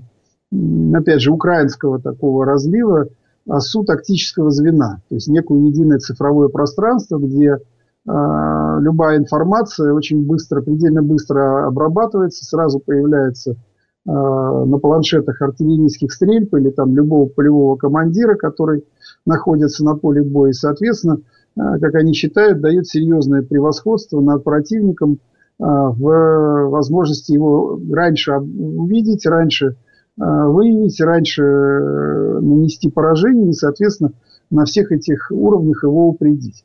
[0.94, 3.08] опять же, украинского такого разлива,
[3.46, 7.58] осу тактического звена, то есть некое единое цифровое пространство, где э,
[8.06, 13.56] любая информация очень быстро, предельно быстро обрабатывается, сразу появляется
[14.06, 18.84] на планшетах артиллерийских стрельб или там любого полевого командира, который
[19.26, 20.50] находится на поле боя.
[20.50, 21.18] И, соответственно,
[21.56, 25.18] э, как они считают, дает серьезное превосходство над противником э,
[25.58, 29.76] в возможности его раньше увидеть, раньше
[30.20, 34.12] Э, выявить, раньше э, нанести поражение и, соответственно,
[34.50, 36.64] на всех этих уровнях его упредить.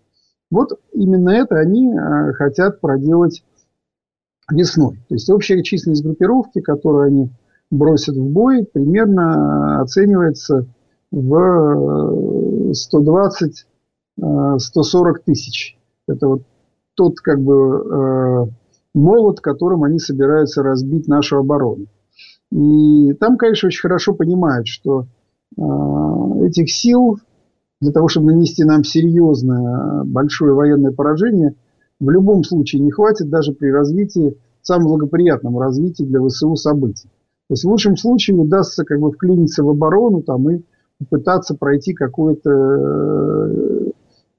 [0.51, 3.45] Вот именно это они э, хотят проделать
[4.51, 4.97] весной.
[5.10, 7.29] То есть общая численность группировки, которую они
[7.71, 10.67] бросят в бой, примерно оценивается
[11.12, 12.71] в
[14.21, 15.77] 120-140 тысяч.
[16.08, 16.41] Это вот
[16.95, 18.49] тот как бы
[18.95, 21.86] молот, которым они собираются разбить нашу оборону.
[22.51, 25.07] И там, конечно, очень хорошо понимают, что
[25.57, 25.61] э,
[26.45, 27.19] этих сил
[27.82, 31.55] для того, чтобы нанести нам серьезное, большое военное поражение,
[31.99, 34.38] в любом случае не хватит даже при развитии,
[34.68, 37.09] самом благоприятном развитии для ВСУ событий.
[37.47, 40.61] То есть в лучшем случае удастся как бы вклиниться в оборону там, и
[40.99, 43.91] попытаться пройти какое-то э,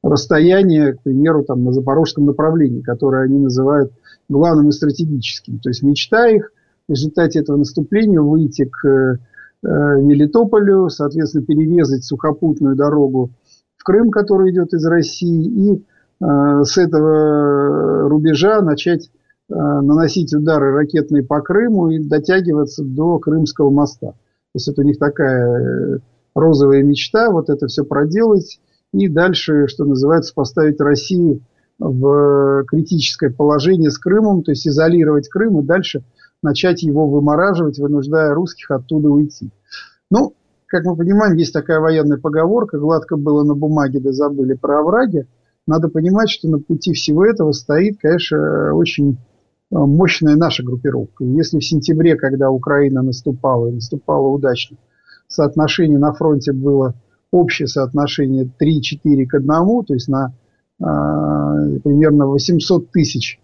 [0.02, 3.92] расстояние, к примеру, там, на запорожском направлении, которое они называют
[4.28, 5.58] главным и стратегическим.
[5.60, 6.52] То есть мечта их
[6.88, 9.18] в результате этого наступления выйти к
[9.62, 13.30] Мелитополю, соответственно, перерезать сухопутную дорогу
[13.76, 15.84] в Крым, который идет из России, и
[16.20, 19.10] с этого рубежа начать
[19.48, 24.08] наносить удары ракетные по Крыму и дотягиваться до Крымского моста.
[24.08, 24.16] То
[24.54, 26.00] есть это у них такая
[26.34, 28.60] розовая мечта, вот это все проделать
[28.92, 31.40] и дальше, что называется, поставить Россию
[31.78, 36.02] в критическое положение с Крымом, то есть изолировать Крым и дальше
[36.42, 39.50] начать его вымораживать, вынуждая русских оттуда уйти.
[40.10, 40.34] Ну,
[40.66, 45.26] как мы понимаем, есть такая военная поговорка, гладко было на бумаге, да забыли про овраги.
[45.66, 49.18] Надо понимать, что на пути всего этого стоит, конечно, очень
[49.70, 51.24] мощная наша группировка.
[51.24, 54.76] Если в сентябре, когда Украина наступала, и наступала удачно,
[55.28, 56.94] соотношение на фронте было
[57.30, 59.48] общее соотношение 3-4 к 1,
[59.84, 60.32] то есть на
[60.78, 60.84] э,
[61.82, 63.40] примерно 800 тысяч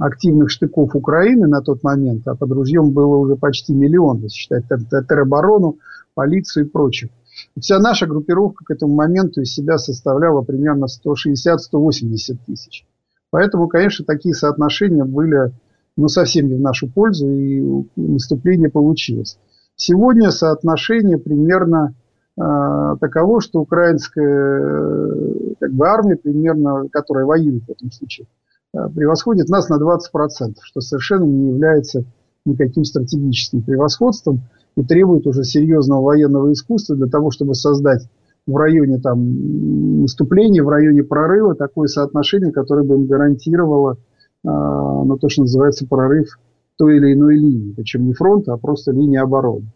[0.00, 4.64] активных штыков Украины на тот момент, а под ружьем было уже почти миллион, если считать
[4.68, 5.78] тероборону,
[6.14, 7.10] полицию и прочее.
[7.58, 12.86] Вся наша группировка к этому моменту из себя составляла примерно 160-180 тысяч.
[13.32, 15.52] Поэтому, конечно, такие соотношения были
[15.96, 17.62] ну, совсем не в нашу пользу, и
[17.96, 19.38] наступление получилось.
[19.74, 21.94] Сегодня соотношение примерно
[22.36, 28.26] э, таково, что украинская как бы, армия, примерно, которая воюет в этом случае,
[28.74, 32.04] э, превосходит нас на 20%, что совершенно не является
[32.44, 34.42] никаким стратегическим превосходством
[34.76, 38.06] и требует уже серьезного военного искусства для того, чтобы создать
[38.46, 43.96] в районе там, наступления, в районе прорыва такое соотношение, которое бы им гарантировало э,
[44.44, 46.38] ну, то, что называется прорыв
[46.76, 49.66] той или иной линии, причем не фронта, а просто линии обороны.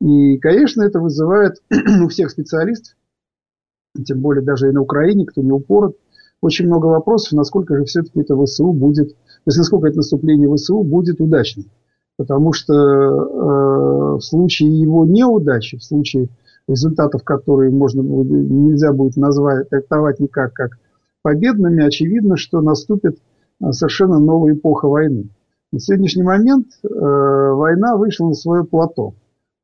[0.00, 1.62] И, конечно, это вызывает
[2.04, 2.96] у всех специалистов,
[4.04, 5.96] тем более даже и на Украине, кто не упорот,
[6.40, 10.82] очень много вопросов, насколько же все-таки это ВСУ будет, то есть насколько это наступление ВСУ
[10.82, 11.66] будет удачным.
[12.16, 16.28] Потому что э, в случае его неудачи, в случае
[16.68, 20.78] результатов, которые можно, нельзя будет назвать, трактовать никак как
[21.22, 23.18] победными, очевидно, что наступит
[23.60, 25.30] э, совершенно новая эпоха войны.
[25.72, 29.14] На сегодняшний момент э, война вышла на свое плато.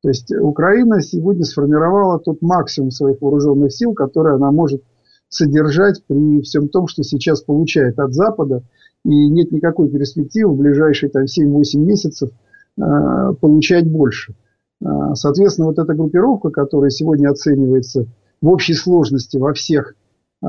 [0.01, 4.83] То есть Украина сегодня сформировала тот максимум своих вооруженных сил, который она может
[5.29, 8.63] содержать при всем том, что сейчас получает от Запада.
[9.03, 12.29] И нет никакой перспективы в ближайшие там, 7-8 месяцев
[12.77, 14.35] э, получать больше.
[14.83, 18.07] Э, соответственно, вот эта группировка, которая сегодня оценивается
[18.41, 19.95] в общей сложности во всех
[20.43, 20.45] э,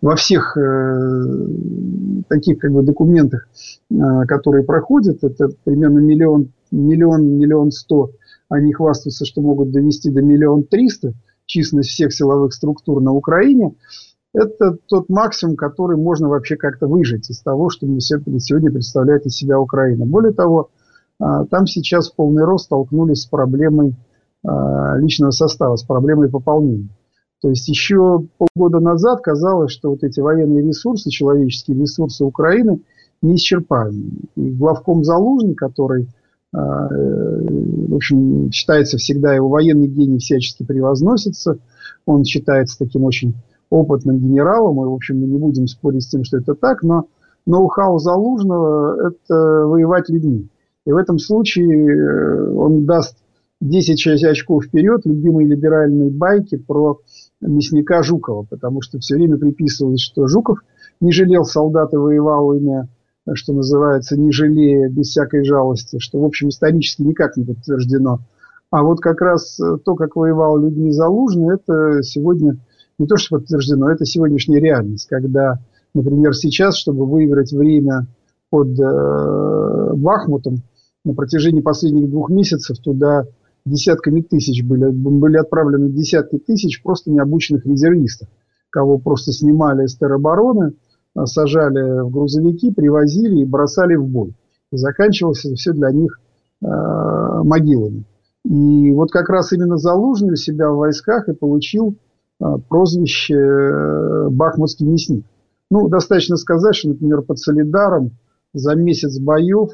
[0.00, 1.46] во всех э,
[2.28, 3.48] таких как бы, документах,
[3.90, 3.94] э,
[4.26, 8.10] которые проходят, это примерно миллион, миллион, миллион сто,
[8.48, 11.14] они хвастаются, что могут довести до миллион триста
[11.46, 13.74] численность всех силовых структур на Украине,
[14.32, 19.60] это тот максимум, который можно вообще как-то выжить из того, что сегодня представляет из себя
[19.60, 20.06] Украина.
[20.06, 20.70] Более того,
[21.18, 23.94] там сейчас в полный рост столкнулись с проблемой
[24.44, 24.48] э,
[24.98, 26.88] личного состава, с проблемой пополнения.
[27.40, 32.80] То есть еще полгода назад казалось, что вот эти военные ресурсы, человеческие ресурсы Украины
[33.20, 34.12] неисчерпаемы.
[34.36, 36.08] И главком Залужный, который,
[36.52, 41.58] а, э, в общем, считается всегда, его военный гений всячески превозносится,
[42.06, 43.34] он считается таким очень
[43.70, 47.08] опытным генералом, и, в общем, мы не будем спорить с тем, что это так, но
[47.46, 50.48] ноу-хау Залужного– это воевать людьми.
[50.86, 53.16] И в этом случае э, он даст
[53.60, 57.00] 10 очков вперед любимой либеральной байки про
[57.40, 60.58] мясника Жукова, потому что все время приписывалось, что Жуков
[61.00, 62.88] не жалел солдат и воевал ими,
[63.32, 68.18] что называется, не жалея, без всякой жалости, что, в общем, исторически никак не подтверждено.
[68.70, 72.58] А вот как раз то, как воевал Людмила Залужный, это сегодня
[72.98, 75.58] не то, что подтверждено, это сегодняшняя реальность, когда,
[75.94, 78.06] например, сейчас, чтобы выиграть время
[78.50, 80.62] под э, Бахмутом,
[81.04, 83.24] на протяжении последних двух месяцев туда
[83.64, 88.28] десятками тысяч были, были отправлены десятки тысяч просто необученных резервистов,
[88.70, 90.74] кого просто снимали из теробороны,
[91.14, 94.34] а, сажали в грузовики, привозили и бросали в бой.
[94.72, 96.18] И заканчивалось все для них
[96.60, 98.04] э, могилами.
[98.44, 101.96] И вот как раз именно Залужный у себя в войсках и получил
[102.40, 105.24] э, прозвище э, «Бахмутский мясник».
[105.70, 108.12] Ну, достаточно сказать, что, например, под Солидаром
[108.52, 109.70] за месяц боев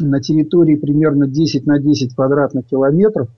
[0.00, 3.28] на территории примерно 10 на 10 квадратных километров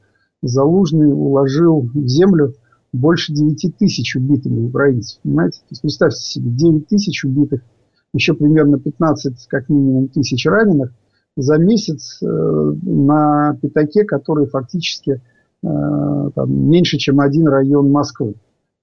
[0.42, 2.54] Залужный уложил в землю
[2.92, 5.18] больше 9 тысяч убитыми украинцев.
[5.22, 5.60] Понимаете?
[5.60, 7.62] То есть представьте себе, 9 тысяч убитых,
[8.12, 10.92] еще примерно 15 как минимум тысяч раненых
[11.36, 15.20] за месяц э, на пятаке, который фактически
[15.62, 18.34] э, там, меньше, чем один район Москвы.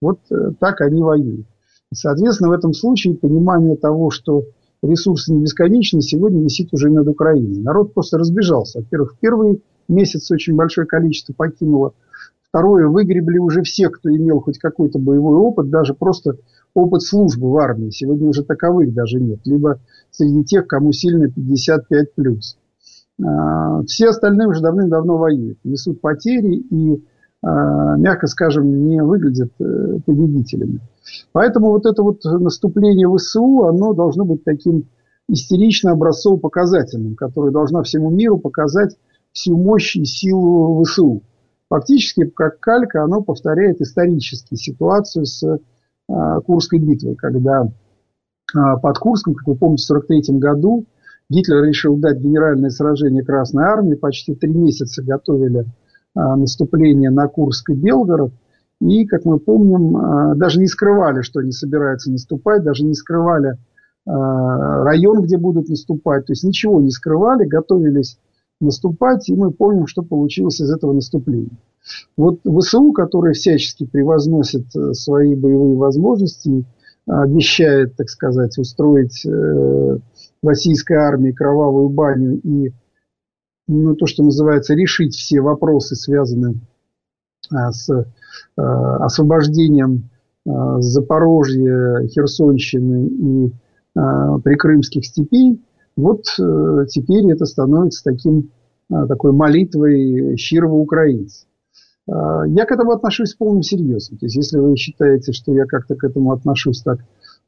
[0.01, 1.47] Вот э, так они воюют.
[1.93, 4.43] Соответственно, в этом случае понимание того, что
[4.83, 7.61] ресурсы не бесконечны, сегодня висит уже над Украиной.
[7.61, 8.79] Народ просто разбежался.
[8.79, 11.93] Во-первых, в первый месяц очень большое количество покинуло.
[12.47, 16.37] Второе, выгребли уже все, кто имел хоть какой-то боевой опыт, даже просто
[16.75, 17.89] опыт службы в армии.
[17.89, 19.39] Сегодня уже таковых даже нет.
[19.45, 19.79] Либо
[20.11, 22.15] среди тех, кому сильно 55+.
[23.23, 27.03] А, все остальные уже давным-давно воюют, несут потери и,
[27.43, 30.79] мягко скажем, не выглядят э, победителями.
[31.33, 34.85] Поэтому вот это вот наступление ВСУ, оно должно быть таким
[35.27, 38.95] истерично образцово-показательным, которое должно всему миру показать
[39.31, 41.21] всю мощь и силу ВСУ.
[41.69, 49.33] Фактически, как калька, оно повторяет исторически ситуацию с э, Курской битвой, когда э, под Курском,
[49.33, 50.85] как вы помните, в 1943 году
[51.29, 55.65] Гитлер решил дать генеральное сражение Красной Армии, почти три месяца готовили
[56.15, 58.31] наступление на Курск и Белгород,
[58.81, 63.51] и, как мы помним, э, даже не скрывали, что они собираются наступать, даже не скрывали
[63.51, 63.55] э,
[64.05, 68.19] район, где будут наступать, то есть ничего не скрывали, готовились
[68.59, 71.57] наступать, и мы помним, что получилось из этого наступления.
[72.17, 76.65] Вот ВСУ, который всячески превозносит свои боевые возможности,
[77.05, 79.27] обещает, так сказать, устроить
[80.41, 82.71] российской армии кровавую баню и
[83.67, 86.55] ну, то, что называется, решить все вопросы, связанные
[87.51, 87.89] а, с
[88.55, 90.09] а, освобождением
[90.47, 93.53] а, Запорожья, Херсонщины и
[93.95, 95.61] прикрымских степей,
[95.95, 98.51] вот а, теперь это становится таким,
[98.89, 101.45] такой молитвой щирого украинца.
[102.05, 104.17] Я к этому отношусь с полным серьезом.
[104.17, 106.99] То есть, если вы считаете, что я как-то к этому отношусь так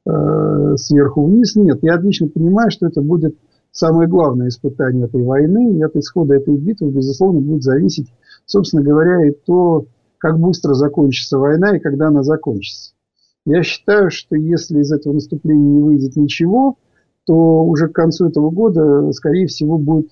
[0.07, 1.55] Э, сверху вниз.
[1.55, 3.36] Нет, я отлично понимаю, что это будет
[3.76, 8.08] самое главное испытание этой войны, и от исхода этой битвы, безусловно, будет зависеть,
[8.46, 9.86] собственно говоря, и то,
[10.18, 12.94] как быстро закончится война и когда она закончится.
[13.46, 16.78] Я считаю, что если из этого наступления не выйдет ничего,
[17.26, 20.10] то уже к концу этого года, скорее всего, будет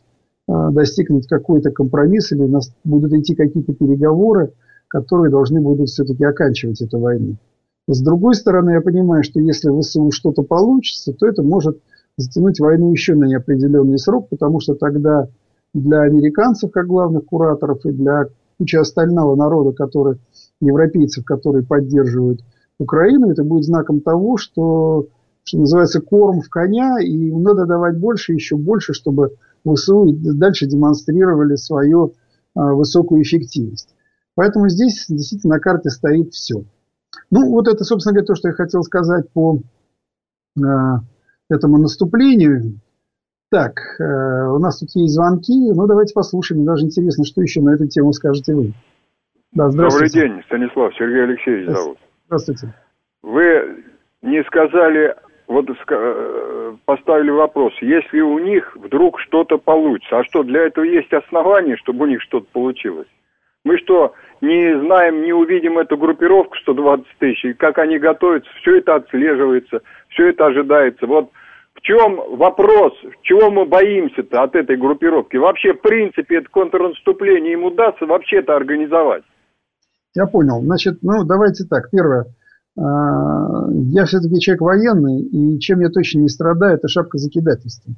[0.48, 2.48] э, достигнут какой-то компромисс или
[2.84, 4.52] будут идти какие-то переговоры,
[4.90, 7.38] которые должны будут все-таки оканчивать эту войну.
[7.88, 11.80] С другой стороны, я понимаю, что если ВСУ что-то получится, то это может
[12.18, 15.28] затянуть войну еще на неопределенный срок, потому что тогда
[15.74, 20.20] для американцев, как главных кураторов, и для кучи остального народа, который,
[20.62, 22.42] европейцев, которые поддерживают
[22.80, 25.08] Украину, это будет знаком того, что,
[25.44, 29.36] что называется, корм в коня, и надо давать больше, еще больше, чтобы
[29.66, 32.14] ВСУ дальше демонстрировали свою
[32.56, 33.96] а, высокую эффективность.
[34.36, 36.64] Поэтому здесь действительно на карте стоит все.
[37.30, 39.60] Ну, вот это, собственно говоря, то, что я хотел сказать по
[40.58, 40.62] э,
[41.50, 42.80] этому наступлению.
[43.52, 44.04] Так, э,
[44.50, 45.54] у нас тут есть звонки.
[45.54, 46.62] Ну, давайте послушаем.
[46.62, 48.74] Мне даже интересно, что еще на эту тему скажете вы.
[49.52, 50.22] Да, здравствуйте.
[50.22, 50.94] Добрый день, Станислав.
[50.96, 51.98] Сергей Алексеевич зовут.
[52.26, 52.74] Здравствуйте.
[53.22, 53.84] Вы
[54.24, 55.16] не сказали,
[55.48, 61.14] вот э, поставили вопрос, если у них вдруг что-то получится, а что, для этого есть
[61.14, 63.08] основания, чтобы у них что-то получилось?
[63.64, 64.14] Мы что,
[64.44, 70.30] не знаем, не увидим эту группировку 120 тысяч, как они готовятся, все это отслеживается, все
[70.30, 71.08] это ожидается.
[71.08, 71.32] Вот
[71.74, 75.38] в чем вопрос, чего мы боимся-то от этой группировки?
[75.38, 79.24] Вообще, в принципе, это контрнаступление им удастся вообще это организовать?
[80.14, 80.62] Я понял.
[80.62, 81.90] Значит, ну, давайте так.
[81.90, 82.26] Первое.
[82.78, 87.94] А, я все-таки человек военный, и чем я точно не страдаю, это шапка закидательства.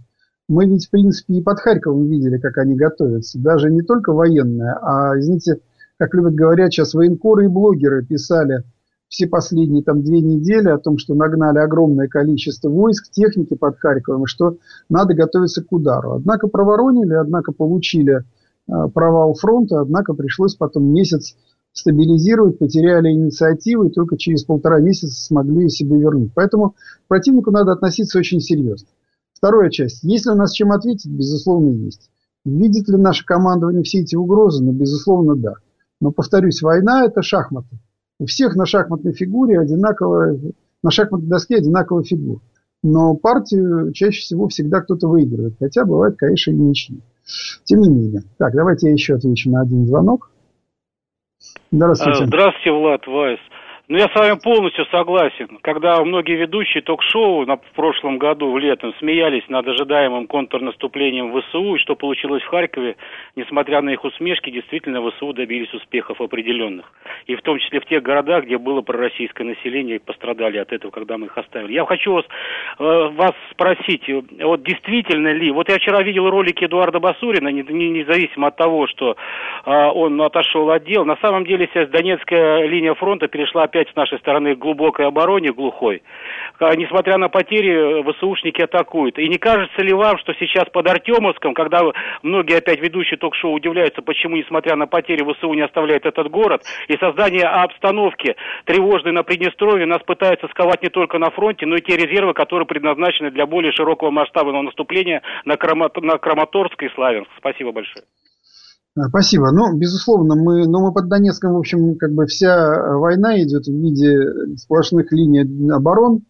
[0.48, 3.42] Мы ведь, в принципе, и под Харьковом видели, как они готовятся.
[3.42, 5.60] Даже не только военные, а, извините,
[5.98, 8.64] как любят говорят сейчас, военкоры и блогеры писали
[9.08, 14.24] все последние там две недели о том, что нагнали огромное количество войск, техники под Харьковом,
[14.24, 14.58] и что
[14.90, 16.14] надо готовиться к удару.
[16.14, 18.22] Однако проворонили, однако получили э,
[18.94, 21.36] провал фронта, однако пришлось потом месяц
[21.72, 26.32] стабилизировать, потеряли инициативу и только через полтора месяца смогли себе вернуть.
[26.34, 28.88] Поэтому к противнику надо относиться очень серьезно.
[29.34, 30.04] Вторая часть.
[30.04, 31.12] Есть ли у нас чем ответить?
[31.12, 32.10] Безусловно, есть.
[32.46, 34.64] Видит ли наше командование все эти угрозы?
[34.64, 35.56] Ну, безусловно, да.
[36.02, 37.78] Но, повторюсь, война– это шахматы.
[38.20, 40.40] У всех на шахматной фигуре одинаковая,
[40.84, 42.40] на шахматной доске одинаковая фигура.
[42.84, 45.56] Но партию чаще всего всегда кто-то выигрывает.
[45.60, 47.02] Хотя бывает, конечно, и ничьи.
[47.64, 48.24] Тем не менее.
[48.38, 50.30] Так, давайте я еще отвечу на один звонок.
[51.72, 52.26] Здравствуйте.
[52.26, 53.40] Здравствуйте, Влад Вайс.
[53.88, 55.60] Ну, я с вами полностью согласен.
[55.62, 61.76] Когда многие ведущие ток-шоу на, в прошлом году, в летом, смеялись над ожидаемым контрнаступлением ВСУ,
[61.76, 62.96] и что получилось в Харькове,
[63.36, 66.92] несмотря на их усмешки, действительно ВСУ добились успехов определенных.
[67.28, 70.90] И в том числе в тех городах, где было пророссийское население и пострадали от этого,
[70.90, 71.74] когда мы их оставили.
[71.74, 72.26] Я хочу вас,
[72.80, 74.10] э, вас спросить,
[74.42, 78.88] вот действительно ли, вот я вчера видел ролики Эдуарда Басурина, не, не, независимо от того,
[78.88, 79.16] что
[79.64, 83.96] э, он отошел от дел, на самом деле сейчас Донецкая линия фронта перешла опять с
[83.96, 86.02] нашей стороны глубокой обороне, глухой.
[86.60, 89.20] А, несмотря на потери, ВСУшники атакуют.
[89.20, 91.82] И не кажется ли вам, что сейчас под Артемовском, когда
[92.24, 96.98] многие опять ведущие ток-шоу удивляются, почему, несмотря на потери, ВСУ не оставляет этот город, и
[96.98, 101.98] создание обстановки тревожной на Приднестровье нас пытаются сковать не только на фронте, но и те
[101.98, 105.98] резервы, которые предназначены для более широкого масштабного наступления на, Крамат...
[105.98, 107.30] на Краматорск и Славянск.
[107.38, 108.06] Спасибо большое.
[108.98, 109.52] Спасибо.
[109.52, 113.74] Ну, безусловно, мы, ну, мы под Донецком, в общем, как бы вся война идет в
[113.74, 116.22] виде сплошных линий оборон,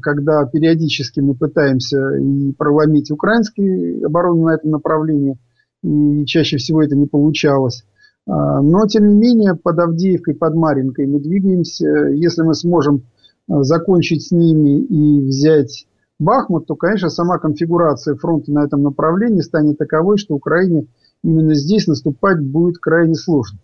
[0.00, 5.38] когда периодически мы пытаемся и проломить украинские обороны на этом направлении,
[5.82, 7.84] и чаще всего это не получалось.
[8.26, 11.86] А, но, тем не менее, под Авдеевкой, под Маринкой мы двигаемся.
[12.12, 13.02] Если мы сможем
[13.50, 15.86] а, закончить с ними и взять
[16.18, 20.86] Бахмут, то, конечно, сама конфигурация фронта на этом направлении станет таковой, что Украине
[21.24, 23.58] именно здесь наступать будет крайне сложно.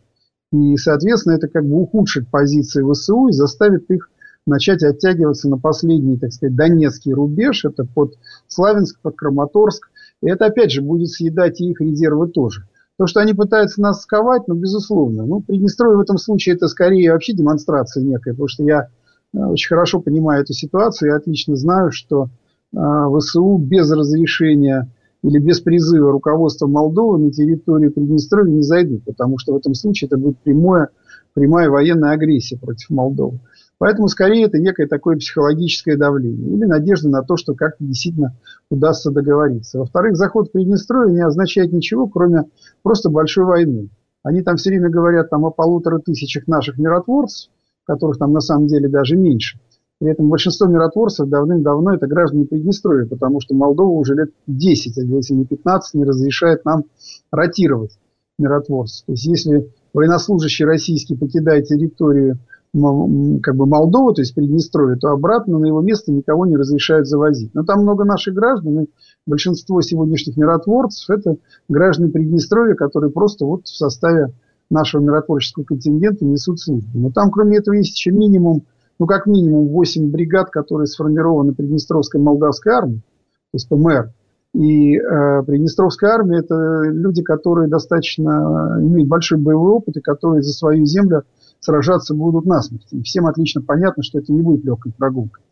[0.52, 4.10] И, соответственно, это как бы ухудшит позиции ВСУ и заставит их
[4.46, 8.14] начать оттягиваться на последний, так сказать, Донецкий рубеж, это под
[8.48, 9.90] Славянск, под Краматорск.
[10.22, 12.66] И это, опять же, будет съедать и их резервы тоже.
[12.98, 15.24] То, что они пытаются нас сковать, ну, безусловно.
[15.24, 18.88] Ну, Приднестровье в этом случае это скорее вообще демонстрация некая, потому что я
[19.32, 22.28] э, очень хорошо понимаю эту ситуацию, я отлично знаю, что
[22.74, 24.88] э, ВСУ без разрешения
[25.22, 30.06] или без призыва руководства Молдовы на территорию Приднестровья не зайдут, потому что в этом случае
[30.06, 30.88] это будет прямое,
[31.34, 33.40] прямая военная агрессия против Молдовы.
[33.78, 38.36] Поэтому скорее это некое такое психологическое давление или надежда на то, что как-то действительно
[38.70, 39.78] удастся договориться.
[39.78, 42.44] Во-вторых, заход в Приднестровье не означает ничего, кроме
[42.82, 43.88] просто большой войны.
[44.22, 47.50] Они там все время говорят там, о полутора тысячах наших миротворцев,
[47.84, 49.58] которых там на самом деле даже меньше.
[50.00, 55.02] При этом большинство миротворцев давным-давно это граждане Приднестровья, потому что Молдова уже лет 10, а
[55.02, 56.84] если не 15, не разрешает нам
[57.30, 57.98] ротировать
[58.38, 59.04] миротворцев.
[59.04, 62.38] То есть если военнослужащий российский покидает территорию
[62.72, 67.52] как бы Молдову, то есть Приднестровье, то обратно на его место никого не разрешают завозить.
[67.52, 68.86] Но там много наших граждан, и
[69.26, 71.36] большинство сегодняшних миротворцев это
[71.68, 74.32] граждане Приднестровья, которые просто вот в составе
[74.70, 76.88] нашего миротворческого контингента несут службу.
[76.94, 78.62] Но там, кроме этого, есть еще минимум,
[79.00, 84.12] ну, как минимум 8 бригад, которые сформированы Приднестровской молдавской армией, то есть ПМР.
[84.52, 90.52] И э, Приднестровская армия– это люди, которые достаточно имеют большой боевой опыт и которые за
[90.52, 91.22] свою землю
[91.60, 92.88] сражаться будут насмерть.
[92.90, 95.44] И всем отлично понятно, что это не будет легкой прогулкой.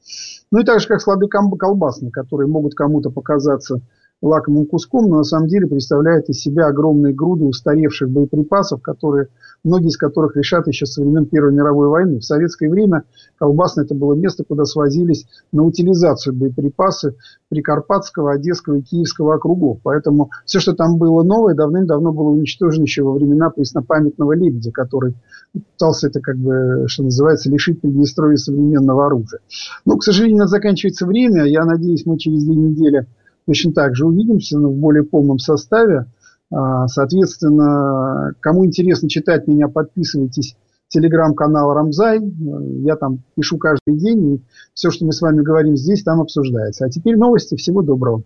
[0.50, 3.80] Ну и так же, как слады колбасные, которые могут кому-то показаться
[4.20, 9.28] лакомым куском, но на самом деле представляет из себя огромные груды устаревших боеприпасов, которые,
[9.62, 12.18] многие из которых решат еще со времен Первой мировой войны.
[12.18, 13.04] В советское время
[13.38, 17.14] Колбасное это было место, куда свозились на утилизацию боеприпасы
[17.48, 19.78] Прикарпатского, Одесского и Киевского округов.
[19.84, 25.14] Поэтому все, что там было новое, давным-давно было уничтожено еще во времена преснопамятного Лебедя, который
[25.52, 29.40] пытался это, как бы, что называется, лишить Приднестровья современного оружия.
[29.84, 31.44] Но, к сожалению, заканчивается время.
[31.44, 33.06] Я надеюсь, мы через две недели
[33.48, 36.04] точно так же увидимся, но в более полном составе.
[36.52, 40.54] А, соответственно, кому интересно читать меня, подписывайтесь
[40.88, 42.20] телеграм-канал Рамзай.
[42.20, 44.42] Я там пишу каждый день, и
[44.74, 46.84] все, что мы с вами говорим здесь, там обсуждается.
[46.84, 47.56] А теперь новости.
[47.56, 48.22] Всего доброго.